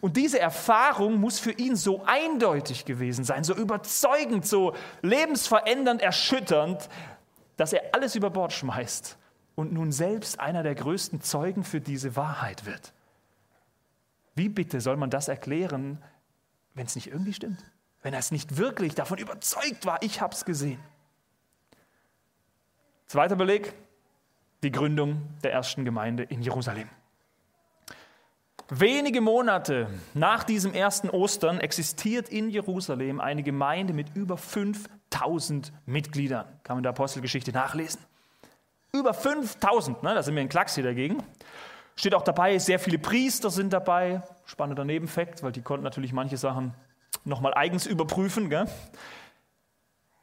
Und 0.00 0.16
diese 0.16 0.38
Erfahrung 0.38 1.16
muss 1.16 1.40
für 1.40 1.52
ihn 1.52 1.74
so 1.74 2.04
eindeutig 2.04 2.84
gewesen 2.84 3.24
sein, 3.24 3.42
so 3.42 3.54
überzeugend, 3.54 4.46
so 4.46 4.74
lebensverändernd, 5.02 6.00
erschütternd, 6.00 6.88
dass 7.56 7.72
er 7.72 7.82
alles 7.92 8.14
über 8.14 8.30
Bord 8.30 8.52
schmeißt 8.52 9.18
und 9.54 9.72
nun 9.72 9.92
selbst 9.92 10.40
einer 10.40 10.62
der 10.62 10.74
größten 10.74 11.20
Zeugen 11.20 11.64
für 11.64 11.80
diese 11.80 12.16
Wahrheit 12.16 12.66
wird. 12.66 12.92
Wie 14.34 14.48
bitte 14.48 14.80
soll 14.80 14.96
man 14.96 15.10
das 15.10 15.28
erklären, 15.28 16.02
wenn 16.74 16.86
es 16.86 16.94
nicht 16.94 17.08
irgendwie 17.08 17.34
stimmt? 17.34 17.62
Wenn 18.02 18.14
er 18.14 18.18
es 18.18 18.30
nicht 18.30 18.56
wirklich 18.56 18.94
davon 18.94 19.18
überzeugt 19.18 19.86
war, 19.86 20.02
ich 20.02 20.20
habe 20.20 20.34
es 20.34 20.44
gesehen. 20.44 20.80
Zweiter 23.06 23.36
Beleg, 23.36 23.74
die 24.62 24.72
Gründung 24.72 25.22
der 25.42 25.52
ersten 25.52 25.84
Gemeinde 25.84 26.22
in 26.22 26.40
Jerusalem. 26.40 26.88
Wenige 28.70 29.20
Monate 29.20 29.88
nach 30.14 30.44
diesem 30.44 30.72
ersten 30.72 31.10
Ostern 31.10 31.60
existiert 31.60 32.30
in 32.30 32.48
Jerusalem 32.48 33.20
eine 33.20 33.42
Gemeinde 33.42 33.92
mit 33.92 34.16
über 34.16 34.38
5000 34.38 35.72
Mitgliedern. 35.84 36.46
Kann 36.62 36.76
man 36.76 36.78
in 36.78 36.84
der 36.84 36.90
Apostelgeschichte 36.90 37.52
nachlesen. 37.52 38.00
Über 38.94 39.14
5000, 39.14 40.02
ne? 40.02 40.12
da 40.12 40.22
sind 40.22 40.34
wir 40.34 40.42
in 40.42 40.50
Klacks 40.50 40.74
hier 40.74 40.84
dagegen. 40.84 41.22
Steht 41.96 42.14
auch 42.14 42.22
dabei, 42.22 42.58
sehr 42.58 42.78
viele 42.78 42.98
Priester 42.98 43.48
sind 43.48 43.72
dabei. 43.72 44.20
Spannender 44.44 44.84
Nebenfakt, 44.84 45.42
weil 45.42 45.50
die 45.50 45.62
konnten 45.62 45.82
natürlich 45.82 46.12
manche 46.12 46.36
Sachen 46.36 46.74
nochmal 47.24 47.54
eigens 47.54 47.86
überprüfen. 47.86 48.50
Gell? 48.50 48.66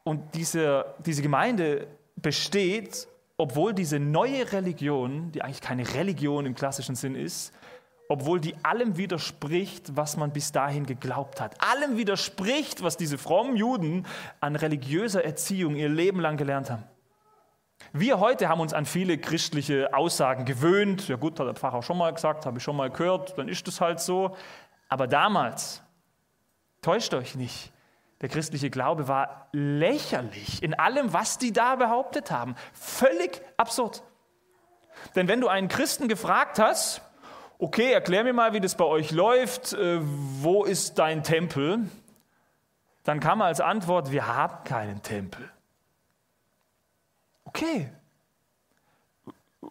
Und 0.04 0.36
diese, 0.36 0.94
diese 1.04 1.20
Gemeinde 1.20 1.88
besteht, 2.14 3.08
obwohl 3.36 3.74
diese 3.74 3.98
neue 3.98 4.52
Religion, 4.52 5.32
die 5.32 5.42
eigentlich 5.42 5.62
keine 5.62 5.92
Religion 5.94 6.46
im 6.46 6.54
klassischen 6.54 6.94
Sinn 6.94 7.16
ist, 7.16 7.52
obwohl 8.08 8.40
die 8.40 8.54
allem 8.62 8.96
widerspricht, 8.96 9.96
was 9.96 10.16
man 10.16 10.32
bis 10.32 10.52
dahin 10.52 10.86
geglaubt 10.86 11.40
hat. 11.40 11.56
Allem 11.60 11.96
widerspricht, 11.96 12.84
was 12.84 12.96
diese 12.96 13.18
frommen 13.18 13.56
Juden 13.56 14.06
an 14.38 14.54
religiöser 14.54 15.24
Erziehung 15.24 15.74
ihr 15.74 15.88
Leben 15.88 16.20
lang 16.20 16.36
gelernt 16.36 16.70
haben. 16.70 16.84
Wir 17.92 18.20
heute 18.20 18.48
haben 18.48 18.60
uns 18.60 18.72
an 18.72 18.86
viele 18.86 19.18
christliche 19.18 19.92
Aussagen 19.92 20.44
gewöhnt. 20.44 21.08
Ja 21.08 21.16
gut, 21.16 21.40
hat 21.40 21.46
der 21.46 21.54
Pfarrer 21.54 21.82
schon 21.82 21.98
mal 21.98 22.12
gesagt, 22.12 22.46
habe 22.46 22.58
ich 22.58 22.64
schon 22.64 22.76
mal 22.76 22.90
gehört, 22.90 23.36
dann 23.36 23.48
ist 23.48 23.66
es 23.66 23.80
halt 23.80 24.00
so. 24.00 24.36
Aber 24.88 25.06
damals, 25.08 25.82
täuscht 26.82 27.14
euch 27.14 27.34
nicht, 27.34 27.72
der 28.20 28.28
christliche 28.28 28.70
Glaube 28.70 29.08
war 29.08 29.48
lächerlich 29.52 30.62
in 30.62 30.74
allem, 30.74 31.12
was 31.12 31.38
die 31.38 31.52
da 31.52 31.76
behauptet 31.76 32.30
haben. 32.30 32.54
Völlig 32.72 33.42
absurd. 33.56 34.02
Denn 35.16 35.26
wenn 35.26 35.40
du 35.40 35.48
einen 35.48 35.68
Christen 35.68 36.06
gefragt 36.06 36.58
hast, 36.58 37.02
okay, 37.58 37.92
erklär 37.92 38.24
mir 38.24 38.32
mal, 38.34 38.52
wie 38.52 38.60
das 38.60 38.74
bei 38.74 38.84
euch 38.84 39.10
läuft, 39.10 39.72
äh, 39.72 40.00
wo 40.02 40.64
ist 40.64 40.98
dein 40.98 41.24
Tempel? 41.24 41.88
Dann 43.04 43.20
kam 43.20 43.42
als 43.42 43.60
Antwort, 43.60 44.12
wir 44.12 44.26
haben 44.26 44.62
keinen 44.64 45.02
Tempel. 45.02 45.50
Okay. 47.44 47.92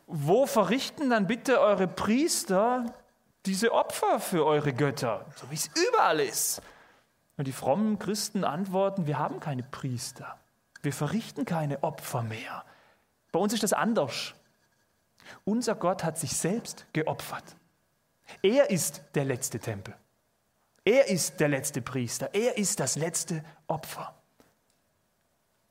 Wo 0.05 0.45
verrichten 0.45 1.09
dann 1.09 1.27
bitte 1.27 1.59
eure 1.59 1.87
Priester 1.87 2.93
diese 3.45 3.71
Opfer 3.71 4.19
für 4.19 4.45
eure 4.45 4.73
Götter, 4.73 5.25
so 5.35 5.49
wie 5.49 5.55
es 5.55 5.69
überall 5.75 6.19
ist? 6.19 6.61
Und 7.37 7.45
die 7.47 7.53
frommen 7.53 7.99
Christen 7.99 8.43
antworten, 8.43 9.07
wir 9.07 9.17
haben 9.17 9.39
keine 9.39 9.63
Priester. 9.63 10.37
Wir 10.81 10.93
verrichten 10.93 11.45
keine 11.45 11.83
Opfer 11.83 12.21
mehr. 12.21 12.65
Bei 13.31 13.39
uns 13.39 13.53
ist 13.53 13.63
das 13.63 13.73
anders. 13.73 14.33
Unser 15.45 15.75
Gott 15.75 16.03
hat 16.03 16.17
sich 16.17 16.35
selbst 16.35 16.85
geopfert. 16.93 17.55
Er 18.41 18.69
ist 18.69 19.03
der 19.15 19.25
letzte 19.25 19.59
Tempel. 19.59 19.95
Er 20.85 21.07
ist 21.07 21.39
der 21.39 21.49
letzte 21.49 21.81
Priester. 21.81 22.33
Er 22.33 22.57
ist 22.57 22.79
das 22.79 22.95
letzte 22.95 23.43
Opfer. 23.67 24.15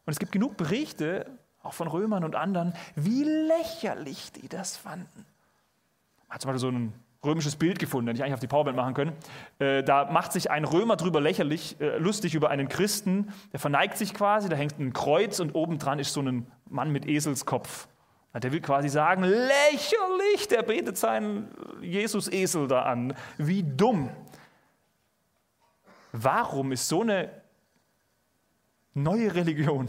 Und 0.07 0.13
es 0.13 0.19
gibt 0.19 0.33
genug 0.33 0.57
Berichte 0.57 1.39
auch 1.63 1.75
von 1.75 1.89
Römern 1.89 2.25
und 2.25 2.35
anderen, 2.35 2.73
wie 2.95 3.25
lächerlich 3.25 4.33
die 4.33 4.49
das 4.49 4.77
fanden. 4.77 5.27
Man 6.29 6.35
hat 6.35 6.43
zum 6.43 6.49
Beispiel 6.49 6.61
so 6.61 6.69
ein 6.69 6.93
römisches 7.25 7.57
Bild 7.57 7.79
gefunden, 7.79 8.07
das 8.07 8.17
ich 8.17 8.23
eigentlich 8.23 8.35
auf 8.35 8.41
die 8.41 8.47
Powerbank 8.47 8.77
machen 8.77 8.95
können. 8.95 9.13
Äh, 9.59 9.83
da 9.83 10.11
macht 10.11 10.33
sich 10.33 10.51
ein 10.51 10.65
Römer 10.65 10.97
drüber 10.97 11.21
lächerlich, 11.21 11.81
äh, 11.81 11.99
lustig 11.99 12.35
über 12.35 12.51
einen 12.51 12.69
Christen, 12.69 13.33
der 13.53 13.59
verneigt 13.59 13.99
sich 13.99 14.15
quasi, 14.15 14.49
da 14.49 14.57
hängt 14.57 14.79
ein 14.79 14.93
Kreuz 14.93 15.41
und 15.41 15.55
obendran 15.55 15.99
ist 15.99 16.13
so 16.13 16.23
ein 16.23 16.47
Mann 16.69 16.91
mit 16.91 17.07
Eselskopf. 17.07 17.89
Der 18.35 18.53
will 18.53 18.61
quasi 18.61 18.89
sagen, 18.89 19.25
lächerlich, 19.25 20.47
der 20.49 20.63
betet 20.63 20.97
seinen 20.97 21.49
Jesus-Esel 21.81 22.69
da 22.69 22.83
an. 22.83 23.15
Wie 23.37 23.65
dumm. 23.65 24.11
Warum 26.13 26.71
ist 26.71 26.89
so 26.89 27.01
eine 27.03 27.31
neue 28.95 29.35
Religion 29.35 29.89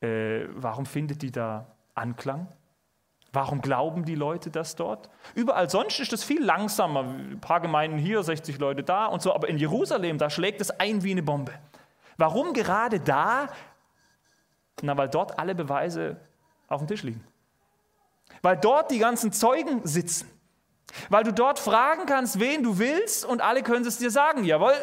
äh, 0.00 0.46
warum 0.54 0.86
findet 0.86 1.22
die 1.22 1.30
da 1.30 1.66
Anklang? 1.94 2.48
Warum 3.32 3.60
glauben 3.60 4.04
die 4.04 4.14
Leute 4.14 4.50
das 4.50 4.74
dort? 4.74 5.10
Überall 5.34 5.68
sonst 5.68 6.00
ist 6.00 6.12
es 6.12 6.24
viel 6.24 6.42
langsamer. 6.42 7.02
Ein 7.02 7.40
paar 7.40 7.60
Gemeinden 7.60 7.98
hier, 7.98 8.22
60 8.22 8.58
Leute 8.58 8.82
da 8.82 9.06
und 9.06 9.20
so. 9.20 9.34
Aber 9.34 9.48
in 9.48 9.58
Jerusalem, 9.58 10.16
da 10.16 10.30
schlägt 10.30 10.60
es 10.60 10.70
ein 10.70 11.02
wie 11.02 11.10
eine 11.10 11.22
Bombe. 11.22 11.52
Warum 12.16 12.54
gerade 12.54 13.00
da? 13.00 13.48
Na, 14.82 14.96
weil 14.96 15.08
dort 15.08 15.38
alle 15.38 15.54
Beweise 15.54 16.16
auf 16.68 16.80
dem 16.80 16.88
Tisch 16.88 17.02
liegen. 17.02 17.22
Weil 18.40 18.56
dort 18.56 18.90
die 18.90 18.98
ganzen 18.98 19.32
Zeugen 19.32 19.80
sitzen. 19.84 20.30
Weil 21.08 21.24
du 21.24 21.32
dort 21.32 21.58
fragen 21.58 22.06
kannst, 22.06 22.40
wen 22.40 22.62
du 22.62 22.78
willst 22.78 23.24
und 23.24 23.40
alle 23.40 23.62
können 23.62 23.86
es 23.86 23.98
dir 23.98 24.10
sagen. 24.10 24.44
Jawohl, 24.44 24.74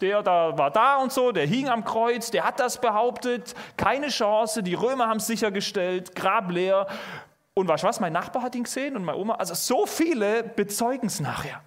der 0.00 0.22
da 0.22 0.56
war 0.58 0.70
da 0.70 0.96
und 0.96 1.12
so, 1.12 1.32
der 1.32 1.46
hing 1.46 1.68
am 1.68 1.84
Kreuz, 1.84 2.30
der 2.30 2.44
hat 2.44 2.60
das 2.60 2.80
behauptet, 2.80 3.54
keine 3.76 4.08
Chance, 4.08 4.62
die 4.62 4.74
Römer 4.74 5.08
haben 5.08 5.18
es 5.18 5.26
sichergestellt, 5.26 6.14
Grab 6.14 6.50
leer. 6.50 6.86
Und 7.54 7.68
weißt 7.68 7.84
du 7.84 7.88
was, 7.88 8.00
mein 8.00 8.12
Nachbar 8.12 8.42
hat 8.42 8.54
ihn 8.54 8.64
gesehen 8.64 8.96
und 8.96 9.04
meine 9.04 9.18
Oma, 9.18 9.34
also 9.34 9.54
so 9.54 9.86
viele 9.86 10.42
bezeugen 10.42 11.06
es 11.06 11.20
nachher. 11.20 11.62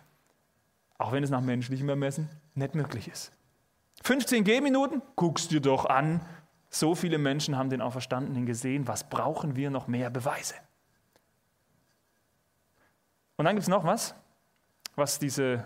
Auch 0.98 1.12
wenn 1.12 1.24
es 1.24 1.30
nach 1.30 1.42
menschlichem 1.42 1.88
Ermessen 1.90 2.30
nicht 2.56 2.74
möglich 2.74 3.08
ist. 3.08 3.32
15 4.04 4.44
Gehminuten, 4.44 5.02
guckst 5.16 5.52
dir 5.52 5.62
doch 5.62 5.86
an. 5.86 6.22
So 6.70 6.96
viele 6.96 7.18
Menschen 7.18 7.58
haben 7.58 7.70
den 7.70 7.82
Auferstandenen 7.82 8.46
gesehen. 8.46 8.88
Was 8.88 9.10
brauchen 9.10 9.56
wir 9.56 9.70
noch 9.70 9.88
mehr 9.88 10.10
Beweise? 10.10 10.56
Und 13.38 13.46
dann 13.46 13.56
gibt 13.56 13.64
es 13.64 13.70
noch 13.70 13.84
was, 13.84 14.16
was 14.96 15.20
diese 15.20 15.66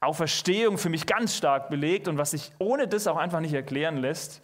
Auferstehung 0.00 0.78
für 0.78 0.88
mich 0.88 1.06
ganz 1.06 1.36
stark 1.36 1.68
belegt 1.68 2.08
und 2.08 2.18
was 2.18 2.32
sich 2.32 2.52
ohne 2.58 2.88
das 2.88 3.06
auch 3.06 3.16
einfach 3.16 3.40
nicht 3.40 3.54
erklären 3.54 3.96
lässt, 3.96 4.42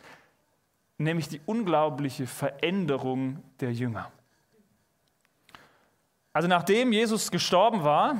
nämlich 0.98 1.28
die 1.28 1.40
unglaubliche 1.46 2.26
Veränderung 2.26 3.42
der 3.60 3.72
Jünger. 3.72 4.10
Also 6.32 6.48
nachdem 6.48 6.92
Jesus 6.92 7.30
gestorben 7.30 7.84
war, 7.84 8.16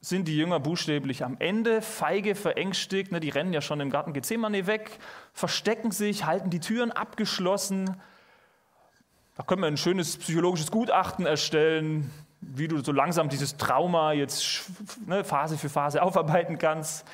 sind 0.00 0.28
die 0.28 0.36
Jünger 0.36 0.60
buchstäblich 0.60 1.24
am 1.24 1.36
Ende, 1.40 1.82
feige, 1.82 2.34
verängstigt, 2.34 3.12
ne, 3.12 3.20
die 3.20 3.28
rennen 3.28 3.52
ja 3.52 3.60
schon 3.60 3.80
im 3.80 3.90
Garten 3.90 4.12
Gethsemane 4.12 4.66
weg, 4.66 4.98
verstecken 5.34 5.90
sich, 5.90 6.24
halten 6.24 6.48
die 6.48 6.60
Türen 6.60 6.90
abgeschlossen. 6.90 8.00
Da 9.36 9.42
können 9.42 9.60
wir 9.60 9.66
ein 9.66 9.76
schönes 9.76 10.16
psychologisches 10.16 10.70
Gutachten 10.70 11.26
erstellen, 11.26 12.10
wie 12.40 12.68
du 12.68 12.82
so 12.82 12.92
langsam 12.92 13.28
dieses 13.28 13.56
Trauma 13.56 14.12
jetzt 14.12 14.70
ne, 15.06 15.24
Phase 15.24 15.58
für 15.58 15.68
Phase 15.68 16.02
aufarbeiten 16.02 16.58
kannst. 16.58 17.06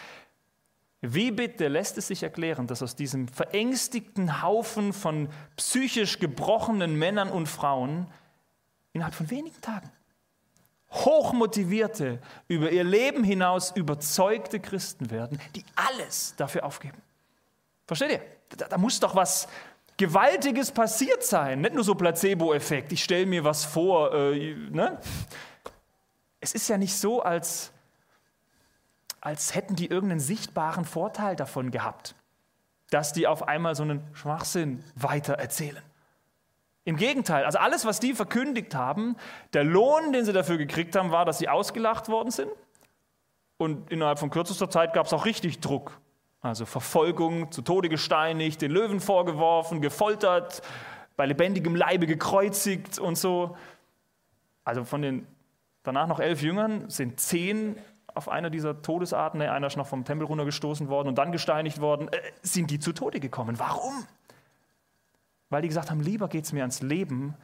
Wie 1.02 1.30
bitte 1.30 1.68
lässt 1.68 1.98
es 1.98 2.08
sich 2.08 2.22
erklären, 2.22 2.66
dass 2.66 2.82
aus 2.82 2.96
diesem 2.96 3.28
verängstigten 3.28 4.42
Haufen 4.42 4.92
von 4.92 5.28
psychisch 5.56 6.18
gebrochenen 6.18 6.96
Männern 6.96 7.28
und 7.28 7.46
Frauen 7.46 8.06
innerhalb 8.92 9.14
von 9.14 9.30
wenigen 9.30 9.60
Tagen 9.60 9.90
hochmotivierte, 10.90 12.20
über 12.48 12.70
ihr 12.70 12.84
Leben 12.84 13.24
hinaus 13.24 13.70
überzeugte 13.74 14.60
Christen 14.60 15.10
werden, 15.10 15.38
die 15.54 15.64
alles 15.74 16.34
dafür 16.36 16.64
aufgeben. 16.64 16.98
Versteht 17.86 18.10
ihr? 18.10 18.20
Da, 18.56 18.68
da 18.68 18.78
muss 18.78 19.00
doch 19.00 19.14
was 19.14 19.48
Gewaltiges 19.98 20.72
passiert 20.72 21.24
sein, 21.24 21.62
nicht 21.62 21.74
nur 21.74 21.84
so 21.84 21.94
Placebo-Effekt, 21.94 22.92
ich 22.92 23.02
stelle 23.02 23.24
mir 23.26 23.44
was 23.44 23.64
vor. 23.64 24.12
Äh, 24.14 24.54
ne? 24.70 25.00
Es 26.40 26.54
ist 26.54 26.68
ja 26.68 26.76
nicht 26.76 26.94
so, 26.94 27.22
als, 27.22 27.72
als 29.20 29.54
hätten 29.54 29.74
die 29.74 29.86
irgendeinen 29.86 30.20
sichtbaren 30.20 30.84
Vorteil 30.84 31.34
davon 31.34 31.70
gehabt, 31.70 32.14
dass 32.90 33.14
die 33.14 33.26
auf 33.26 33.48
einmal 33.48 33.74
so 33.74 33.84
einen 33.84 34.02
Schwachsinn 34.12 34.84
weitererzählen. 34.96 35.82
Im 36.84 36.96
Gegenteil, 36.96 37.44
also 37.44 37.58
alles, 37.58 37.84
was 37.84 37.98
die 37.98 38.14
verkündigt 38.14 38.74
haben, 38.74 39.16
der 39.54 39.64
Lohn, 39.64 40.12
den 40.12 40.24
sie 40.24 40.32
dafür 40.32 40.56
gekriegt 40.58 40.94
haben, 40.94 41.10
war, 41.10 41.24
dass 41.24 41.38
sie 41.38 41.48
ausgelacht 41.48 42.08
worden 42.08 42.30
sind. 42.30 42.50
Und 43.56 43.90
innerhalb 43.90 44.18
von 44.18 44.30
kürzester 44.30 44.70
Zeit 44.70 44.92
gab 44.92 45.06
es 45.06 45.12
auch 45.12 45.24
richtig 45.24 45.60
Druck. 45.60 45.98
Also 46.46 46.66
Verfolgung, 46.66 47.50
zu 47.52 47.62
Tode 47.62 47.88
gesteinigt, 47.88 48.62
den 48.62 48.70
Löwen 48.70 49.00
vorgeworfen, 49.00 49.80
gefoltert, 49.80 50.62
bei 51.16 51.26
lebendigem 51.26 51.74
Leibe 51.74 52.06
gekreuzigt 52.06 52.98
und 52.98 53.16
so. 53.16 53.56
Also 54.64 54.84
von 54.84 55.02
den 55.02 55.26
danach 55.82 56.06
noch 56.06 56.20
elf 56.20 56.42
Jüngern 56.42 56.90
sind 56.90 57.20
zehn 57.20 57.76
auf 58.14 58.28
einer 58.28 58.48
dieser 58.48 58.80
Todesarten, 58.80 59.42
einer 59.42 59.66
ist 59.66 59.76
noch 59.76 59.86
vom 59.86 60.04
Tempel 60.04 60.26
runtergestoßen 60.26 60.88
worden 60.88 61.08
und 61.08 61.18
dann 61.18 61.32
gesteinigt 61.32 61.80
worden, 61.80 62.08
äh, 62.08 62.18
sind 62.42 62.70
die 62.70 62.78
zu 62.78 62.92
Tode 62.92 63.20
gekommen. 63.20 63.58
Warum? 63.58 64.06
Weil 65.50 65.62
die 65.62 65.68
gesagt 65.68 65.90
haben, 65.90 66.00
lieber 66.00 66.28
geht 66.28 66.44
es 66.44 66.52
mir 66.52 66.62
ans 66.62 66.80
Leben, 66.80 67.34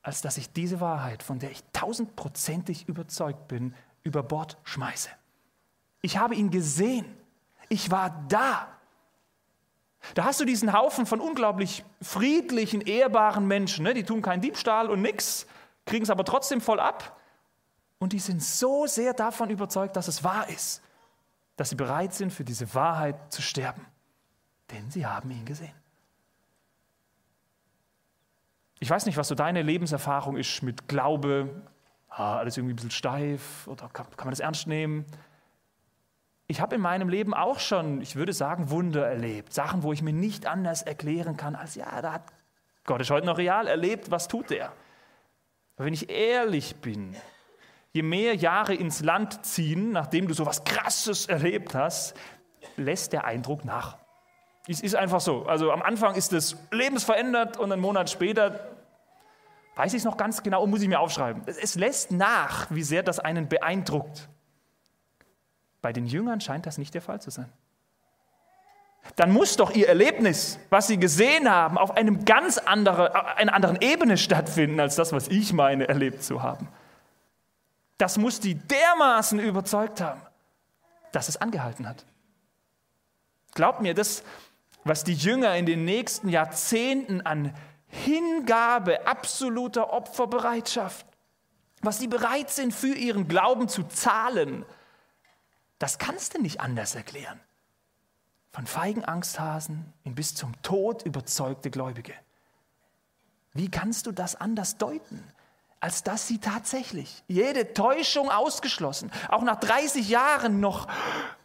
als 0.00 0.22
dass 0.22 0.38
ich 0.38 0.52
diese 0.52 0.80
Wahrheit, 0.80 1.22
von 1.22 1.38
der 1.38 1.50
ich 1.50 1.62
tausendprozentig 1.72 2.88
überzeugt 2.88 3.48
bin, 3.48 3.74
über 4.02 4.22
Bord 4.22 4.56
schmeiße. 4.64 5.10
Ich 6.00 6.16
habe 6.16 6.34
ihn 6.34 6.50
gesehen. 6.50 7.04
Ich 7.72 7.90
war 7.90 8.10
da. 8.28 8.68
Da 10.12 10.24
hast 10.24 10.38
du 10.40 10.44
diesen 10.44 10.74
Haufen 10.74 11.06
von 11.06 11.20
unglaublich 11.20 11.86
friedlichen, 12.02 12.82
ehrbaren 12.82 13.46
Menschen. 13.46 13.84
Ne? 13.84 13.94
Die 13.94 14.04
tun 14.04 14.20
keinen 14.20 14.42
Diebstahl 14.42 14.90
und 14.90 15.00
nichts, 15.00 15.46
kriegen 15.86 16.02
es 16.02 16.10
aber 16.10 16.26
trotzdem 16.26 16.60
voll 16.60 16.78
ab. 16.78 17.18
Und 17.98 18.12
die 18.12 18.18
sind 18.18 18.42
so 18.42 18.86
sehr 18.86 19.14
davon 19.14 19.48
überzeugt, 19.48 19.96
dass 19.96 20.06
es 20.06 20.22
wahr 20.22 20.50
ist, 20.50 20.82
dass 21.56 21.70
sie 21.70 21.74
bereit 21.74 22.12
sind, 22.12 22.30
für 22.30 22.44
diese 22.44 22.74
Wahrheit 22.74 23.32
zu 23.32 23.40
sterben. 23.40 23.86
Denn 24.70 24.90
sie 24.90 25.06
haben 25.06 25.30
ihn 25.30 25.46
gesehen. 25.46 25.72
Ich 28.80 28.90
weiß 28.90 29.06
nicht, 29.06 29.16
was 29.16 29.28
so 29.28 29.34
deine 29.34 29.62
Lebenserfahrung 29.62 30.36
ist 30.36 30.62
mit 30.62 30.88
Glaube. 30.88 31.62
Ah, 32.10 32.36
alles 32.36 32.58
irgendwie 32.58 32.74
ein 32.74 32.76
bisschen 32.76 32.90
steif 32.90 33.66
oder 33.66 33.88
kann, 33.88 34.10
kann 34.14 34.26
man 34.26 34.32
das 34.32 34.40
ernst 34.40 34.66
nehmen? 34.66 35.06
Ich 36.46 36.60
habe 36.60 36.74
in 36.74 36.80
meinem 36.80 37.08
Leben 37.08 37.34
auch 37.34 37.60
schon, 37.60 38.00
ich 38.00 38.16
würde 38.16 38.32
sagen, 38.32 38.70
Wunder 38.70 39.06
erlebt. 39.06 39.52
Sachen, 39.54 39.82
wo 39.82 39.92
ich 39.92 40.02
mir 40.02 40.12
nicht 40.12 40.46
anders 40.46 40.82
erklären 40.82 41.36
kann, 41.36 41.54
als 41.54 41.74
ja, 41.74 42.02
da 42.02 42.12
hat 42.12 42.24
Gott 42.84 43.00
ist 43.00 43.10
heute 43.10 43.26
noch 43.26 43.38
real 43.38 43.68
erlebt, 43.68 44.10
was 44.10 44.26
tut 44.26 44.50
er? 44.50 44.72
Aber 45.76 45.86
wenn 45.86 45.94
ich 45.94 46.10
ehrlich 46.10 46.76
bin, 46.76 47.14
je 47.92 48.02
mehr 48.02 48.34
Jahre 48.34 48.74
ins 48.74 49.02
Land 49.02 49.44
ziehen, 49.44 49.92
nachdem 49.92 50.26
du 50.26 50.34
so 50.34 50.46
was 50.46 50.64
Krasses 50.64 51.26
erlebt 51.26 51.74
hast, 51.74 52.14
lässt 52.76 53.12
der 53.12 53.24
Eindruck 53.24 53.64
nach. 53.64 53.98
Es 54.66 54.80
ist 54.80 54.94
einfach 54.94 55.20
so. 55.20 55.46
Also 55.46 55.70
am 55.70 55.82
Anfang 55.82 56.14
ist 56.14 56.32
es 56.32 56.56
lebensverändert 56.70 57.56
und 57.56 57.72
einen 57.72 57.80
Monat 57.80 58.10
später 58.10 58.68
weiß 59.76 59.92
ich 59.94 59.98
es 59.98 60.04
noch 60.04 60.16
ganz 60.16 60.42
genau 60.42 60.62
und 60.62 60.70
muss 60.70 60.82
ich 60.82 60.88
mir 60.88 61.00
aufschreiben. 61.00 61.42
Es 61.46 61.74
lässt 61.76 62.10
nach, 62.10 62.70
wie 62.70 62.82
sehr 62.82 63.02
das 63.02 63.18
einen 63.18 63.48
beeindruckt. 63.48 64.28
Bei 65.82 65.92
den 65.92 66.06
Jüngern 66.06 66.40
scheint 66.40 66.64
das 66.64 66.78
nicht 66.78 66.94
der 66.94 67.02
Fall 67.02 67.20
zu 67.20 67.30
sein. 67.30 67.52
Dann 69.16 69.32
muss 69.32 69.56
doch 69.56 69.72
ihr 69.72 69.88
Erlebnis, 69.88 70.60
was 70.70 70.86
sie 70.86 70.96
gesehen 70.96 71.50
haben, 71.50 71.76
auf 71.76 71.90
einem 71.90 72.24
ganz 72.24 72.56
andere, 72.56 73.36
einer 73.36 73.52
anderen 73.52 73.80
Ebene 73.80 74.16
stattfinden, 74.16 74.78
als 74.78 74.94
das, 74.94 75.12
was 75.12 75.26
ich 75.26 75.52
meine, 75.52 75.88
erlebt 75.88 76.22
zu 76.22 76.42
haben. 76.42 76.68
Das 77.98 78.16
muss 78.16 78.38
die 78.38 78.54
dermaßen 78.54 79.40
überzeugt 79.40 80.00
haben, 80.00 80.20
dass 81.10 81.28
es 81.28 81.36
angehalten 81.36 81.88
hat. 81.88 82.04
Glaubt 83.54 83.80
mir, 83.80 83.92
das, 83.92 84.22
was 84.84 85.04
die 85.04 85.14
Jünger 85.14 85.56
in 85.56 85.66
den 85.66 85.84
nächsten 85.84 86.28
Jahrzehnten 86.28 87.20
an 87.22 87.52
Hingabe, 87.88 89.06
absoluter 89.06 89.92
Opferbereitschaft, 89.92 91.06
was 91.82 91.98
sie 91.98 92.06
bereit 92.06 92.50
sind 92.50 92.72
für 92.72 92.94
ihren 92.94 93.28
Glauben 93.28 93.68
zu 93.68 93.82
zahlen, 93.82 94.64
das 95.82 95.98
kannst 95.98 96.34
du 96.34 96.40
nicht 96.40 96.60
anders 96.60 96.94
erklären. 96.94 97.40
Von 98.52 98.66
feigen 98.66 99.04
Angsthasen 99.04 99.92
in 100.04 100.14
bis 100.14 100.32
zum 100.32 100.52
Tod 100.62 101.02
überzeugte 101.02 101.72
Gläubige. 101.72 102.14
Wie 103.52 103.68
kannst 103.68 104.06
du 104.06 104.12
das 104.12 104.36
anders 104.36 104.78
deuten? 104.78 105.24
als 105.80 106.04
dass 106.04 106.28
sie 106.28 106.38
tatsächlich 106.38 107.24
jede 107.26 107.74
Täuschung 107.74 108.30
ausgeschlossen, 108.30 109.10
auch 109.28 109.42
nach 109.42 109.58
30 109.58 110.08
Jahren 110.08 110.60
noch, 110.60 110.86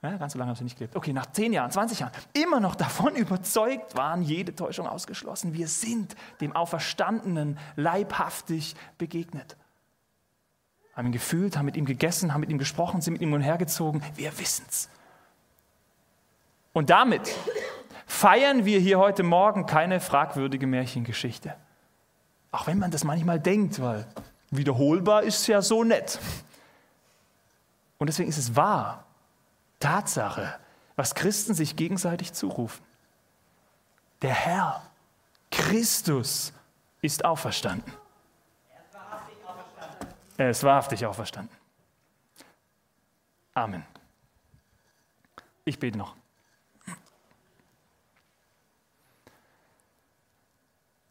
ja, 0.03 0.15
ganz 0.17 0.33
so 0.33 0.37
lange 0.37 0.49
haben 0.49 0.55
sie 0.55 0.63
nicht 0.63 0.77
gelebt, 0.77 0.95
okay, 0.95 1.11
nach 1.11 1.25
10 1.25 1.53
Jahren, 1.53 1.71
20 1.71 2.01
Jahren, 2.01 2.11
immer 2.33 2.59
noch 2.59 2.75
davon 2.75 3.15
überzeugt 3.15 3.97
waren, 3.97 4.21
jede 4.21 4.53
Täuschung 4.53 4.85
ausgeschlossen. 4.85 5.55
Wir 5.55 5.67
sind 5.67 6.15
dem 6.39 6.55
Auferstandenen 6.55 7.57
leibhaftig 7.77 8.75
begegnet. 8.99 9.57
Haben 10.97 11.05
ihn 11.05 11.11
gefühlt, 11.11 11.55
haben 11.55 11.65
mit 11.67 11.77
ihm 11.77 11.85
gegessen, 11.85 12.33
haben 12.33 12.41
mit 12.41 12.49
ihm 12.49 12.57
gesprochen, 12.57 13.01
sind 13.01 13.13
mit 13.13 13.21
ihm 13.21 13.31
umhergezogen. 13.31 14.01
Wir 14.15 14.35
wissen's. 14.39 14.89
Und 16.73 16.89
damit 16.89 17.35
feiern 18.07 18.65
wir 18.65 18.79
hier 18.79 18.97
heute 18.97 19.21
Morgen 19.21 19.67
keine 19.67 19.99
fragwürdige 19.99 20.65
Märchengeschichte. 20.65 21.53
Auch 22.51 22.65
wenn 22.65 22.79
man 22.79 22.89
das 22.89 23.03
manchmal 23.03 23.39
denkt, 23.39 23.79
weil 23.79 24.07
wiederholbar 24.49 25.21
ist 25.21 25.45
ja 25.45 25.61
so 25.61 25.83
nett. 25.83 26.19
Und 27.99 28.07
deswegen 28.07 28.29
ist 28.29 28.39
es 28.39 28.55
wahr, 28.55 29.05
Tatsache, 29.79 30.55
was 30.95 31.13
Christen 31.13 31.53
sich 31.53 31.75
gegenseitig 31.75 32.33
zurufen. 32.33 32.83
Der 34.23 34.33
Herr, 34.33 34.81
Christus, 35.51 36.53
ist 37.01 37.23
auferstanden. 37.23 37.93
Er 40.37 40.51
ist 40.51 40.63
wahrhaftig 40.63 41.05
auferstanden. 41.05 41.55
Amen. 43.53 43.83
Ich 45.65 45.79
bete 45.79 45.97
noch. 45.97 46.15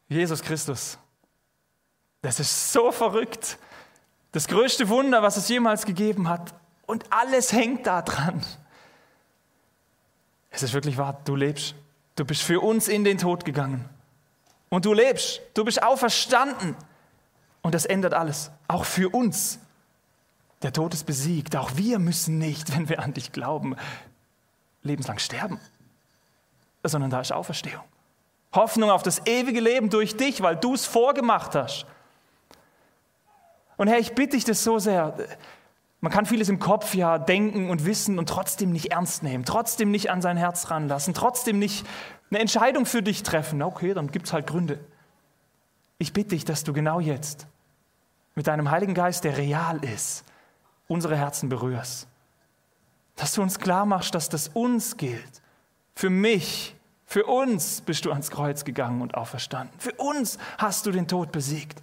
Jesus 0.08 0.40
Christus, 0.40 0.98
das 2.22 2.38
ist 2.38 2.72
so 2.72 2.92
verrückt. 2.92 3.58
Das 4.30 4.46
größte 4.46 4.88
Wunder, 4.88 5.22
was 5.22 5.36
es 5.36 5.48
jemals 5.48 5.84
gegeben 5.84 6.28
hat. 6.28 6.54
Und 6.86 7.12
alles 7.12 7.52
hängt 7.52 7.86
da 7.86 8.02
dran. 8.02 8.44
Es 10.50 10.62
ist 10.62 10.72
wirklich 10.72 10.96
wahr, 10.96 11.20
du 11.24 11.34
lebst. 11.34 11.74
Du 12.14 12.24
bist 12.24 12.42
für 12.42 12.60
uns 12.60 12.86
in 12.86 13.02
den 13.02 13.18
Tod 13.18 13.44
gegangen. 13.44 13.88
Und 14.68 14.84
du 14.84 14.92
lebst. 14.92 15.40
Du 15.54 15.64
bist 15.64 15.82
auferstanden. 15.82 16.76
Und 17.66 17.74
das 17.74 17.84
ändert 17.84 18.14
alles. 18.14 18.52
Auch 18.68 18.84
für 18.84 19.08
uns. 19.08 19.58
Der 20.62 20.72
Tod 20.72 20.94
ist 20.94 21.02
besiegt. 21.02 21.56
Auch 21.56 21.72
wir 21.74 21.98
müssen 21.98 22.38
nicht, 22.38 22.72
wenn 22.76 22.88
wir 22.88 23.00
an 23.00 23.12
dich 23.12 23.32
glauben, 23.32 23.74
lebenslang 24.84 25.18
sterben. 25.18 25.58
Sondern 26.84 27.10
da 27.10 27.20
ist 27.20 27.32
Auferstehung. 27.32 27.82
Hoffnung 28.52 28.88
auf 28.90 29.02
das 29.02 29.26
ewige 29.26 29.58
Leben 29.58 29.90
durch 29.90 30.16
dich, 30.16 30.42
weil 30.42 30.54
du 30.54 30.74
es 30.74 30.86
vorgemacht 30.86 31.56
hast. 31.56 31.86
Und 33.76 33.88
Herr, 33.88 33.98
ich 33.98 34.14
bitte 34.14 34.36
dich 34.36 34.44
das 34.44 34.62
so 34.62 34.78
sehr. 34.78 35.16
Man 36.00 36.12
kann 36.12 36.24
vieles 36.24 36.48
im 36.48 36.60
Kopf 36.60 36.94
ja 36.94 37.18
denken 37.18 37.68
und 37.68 37.84
wissen 37.84 38.20
und 38.20 38.28
trotzdem 38.28 38.70
nicht 38.70 38.92
ernst 38.92 39.24
nehmen, 39.24 39.44
trotzdem 39.44 39.90
nicht 39.90 40.12
an 40.12 40.22
sein 40.22 40.36
Herz 40.36 40.70
ranlassen, 40.70 41.14
trotzdem 41.14 41.58
nicht 41.58 41.84
eine 42.30 42.38
Entscheidung 42.38 42.86
für 42.86 43.02
dich 43.02 43.24
treffen. 43.24 43.60
Okay, 43.60 43.92
dann 43.92 44.12
gibt 44.12 44.26
es 44.26 44.32
halt 44.32 44.46
Gründe. 44.46 44.78
Ich 45.98 46.12
bitte 46.12 46.28
dich, 46.28 46.44
dass 46.44 46.62
du 46.62 46.72
genau 46.72 47.00
jetzt 47.00 47.48
mit 48.36 48.46
deinem 48.46 48.70
Heiligen 48.70 48.94
Geist, 48.94 49.24
der 49.24 49.36
real 49.36 49.82
ist, 49.82 50.22
unsere 50.86 51.16
Herzen 51.16 51.48
berührst. 51.48 52.06
Dass 53.16 53.32
du 53.32 53.42
uns 53.42 53.58
klar 53.58 53.86
machst, 53.86 54.14
dass 54.14 54.28
das 54.28 54.48
uns 54.48 54.96
gilt. 54.96 55.42
Für 55.94 56.10
mich, 56.10 56.76
für 57.06 57.24
uns 57.24 57.80
bist 57.80 58.04
du 58.04 58.12
ans 58.12 58.30
Kreuz 58.30 58.64
gegangen 58.64 59.00
und 59.00 59.14
auferstanden. 59.14 59.74
Für 59.80 59.92
uns 59.92 60.38
hast 60.58 60.86
du 60.86 60.92
den 60.92 61.08
Tod 61.08 61.32
besiegt. 61.32 61.82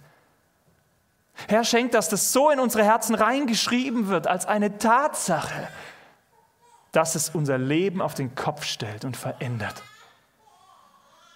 Herr, 1.48 1.64
schenk, 1.64 1.90
dass 1.90 2.08
das 2.08 2.32
so 2.32 2.50
in 2.50 2.60
unsere 2.60 2.84
Herzen 2.84 3.16
reingeschrieben 3.16 4.06
wird 4.06 4.28
als 4.28 4.46
eine 4.46 4.78
Tatsache, 4.78 5.68
dass 6.92 7.16
es 7.16 7.30
unser 7.30 7.58
Leben 7.58 8.00
auf 8.00 8.14
den 8.14 8.36
Kopf 8.36 8.62
stellt 8.64 9.04
und 9.04 9.16
verändert. 9.16 9.82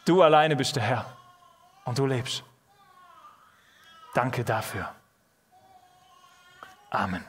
Du 0.05 0.23
alleine 0.23 0.55
bist 0.55 0.77
der 0.77 0.85
Herr 0.85 1.07
und 1.85 1.99
du 1.99 2.07
lebst. 2.07 2.45
Danke 4.15 4.45
dafür. 4.45 4.89
Amen. 6.91 7.25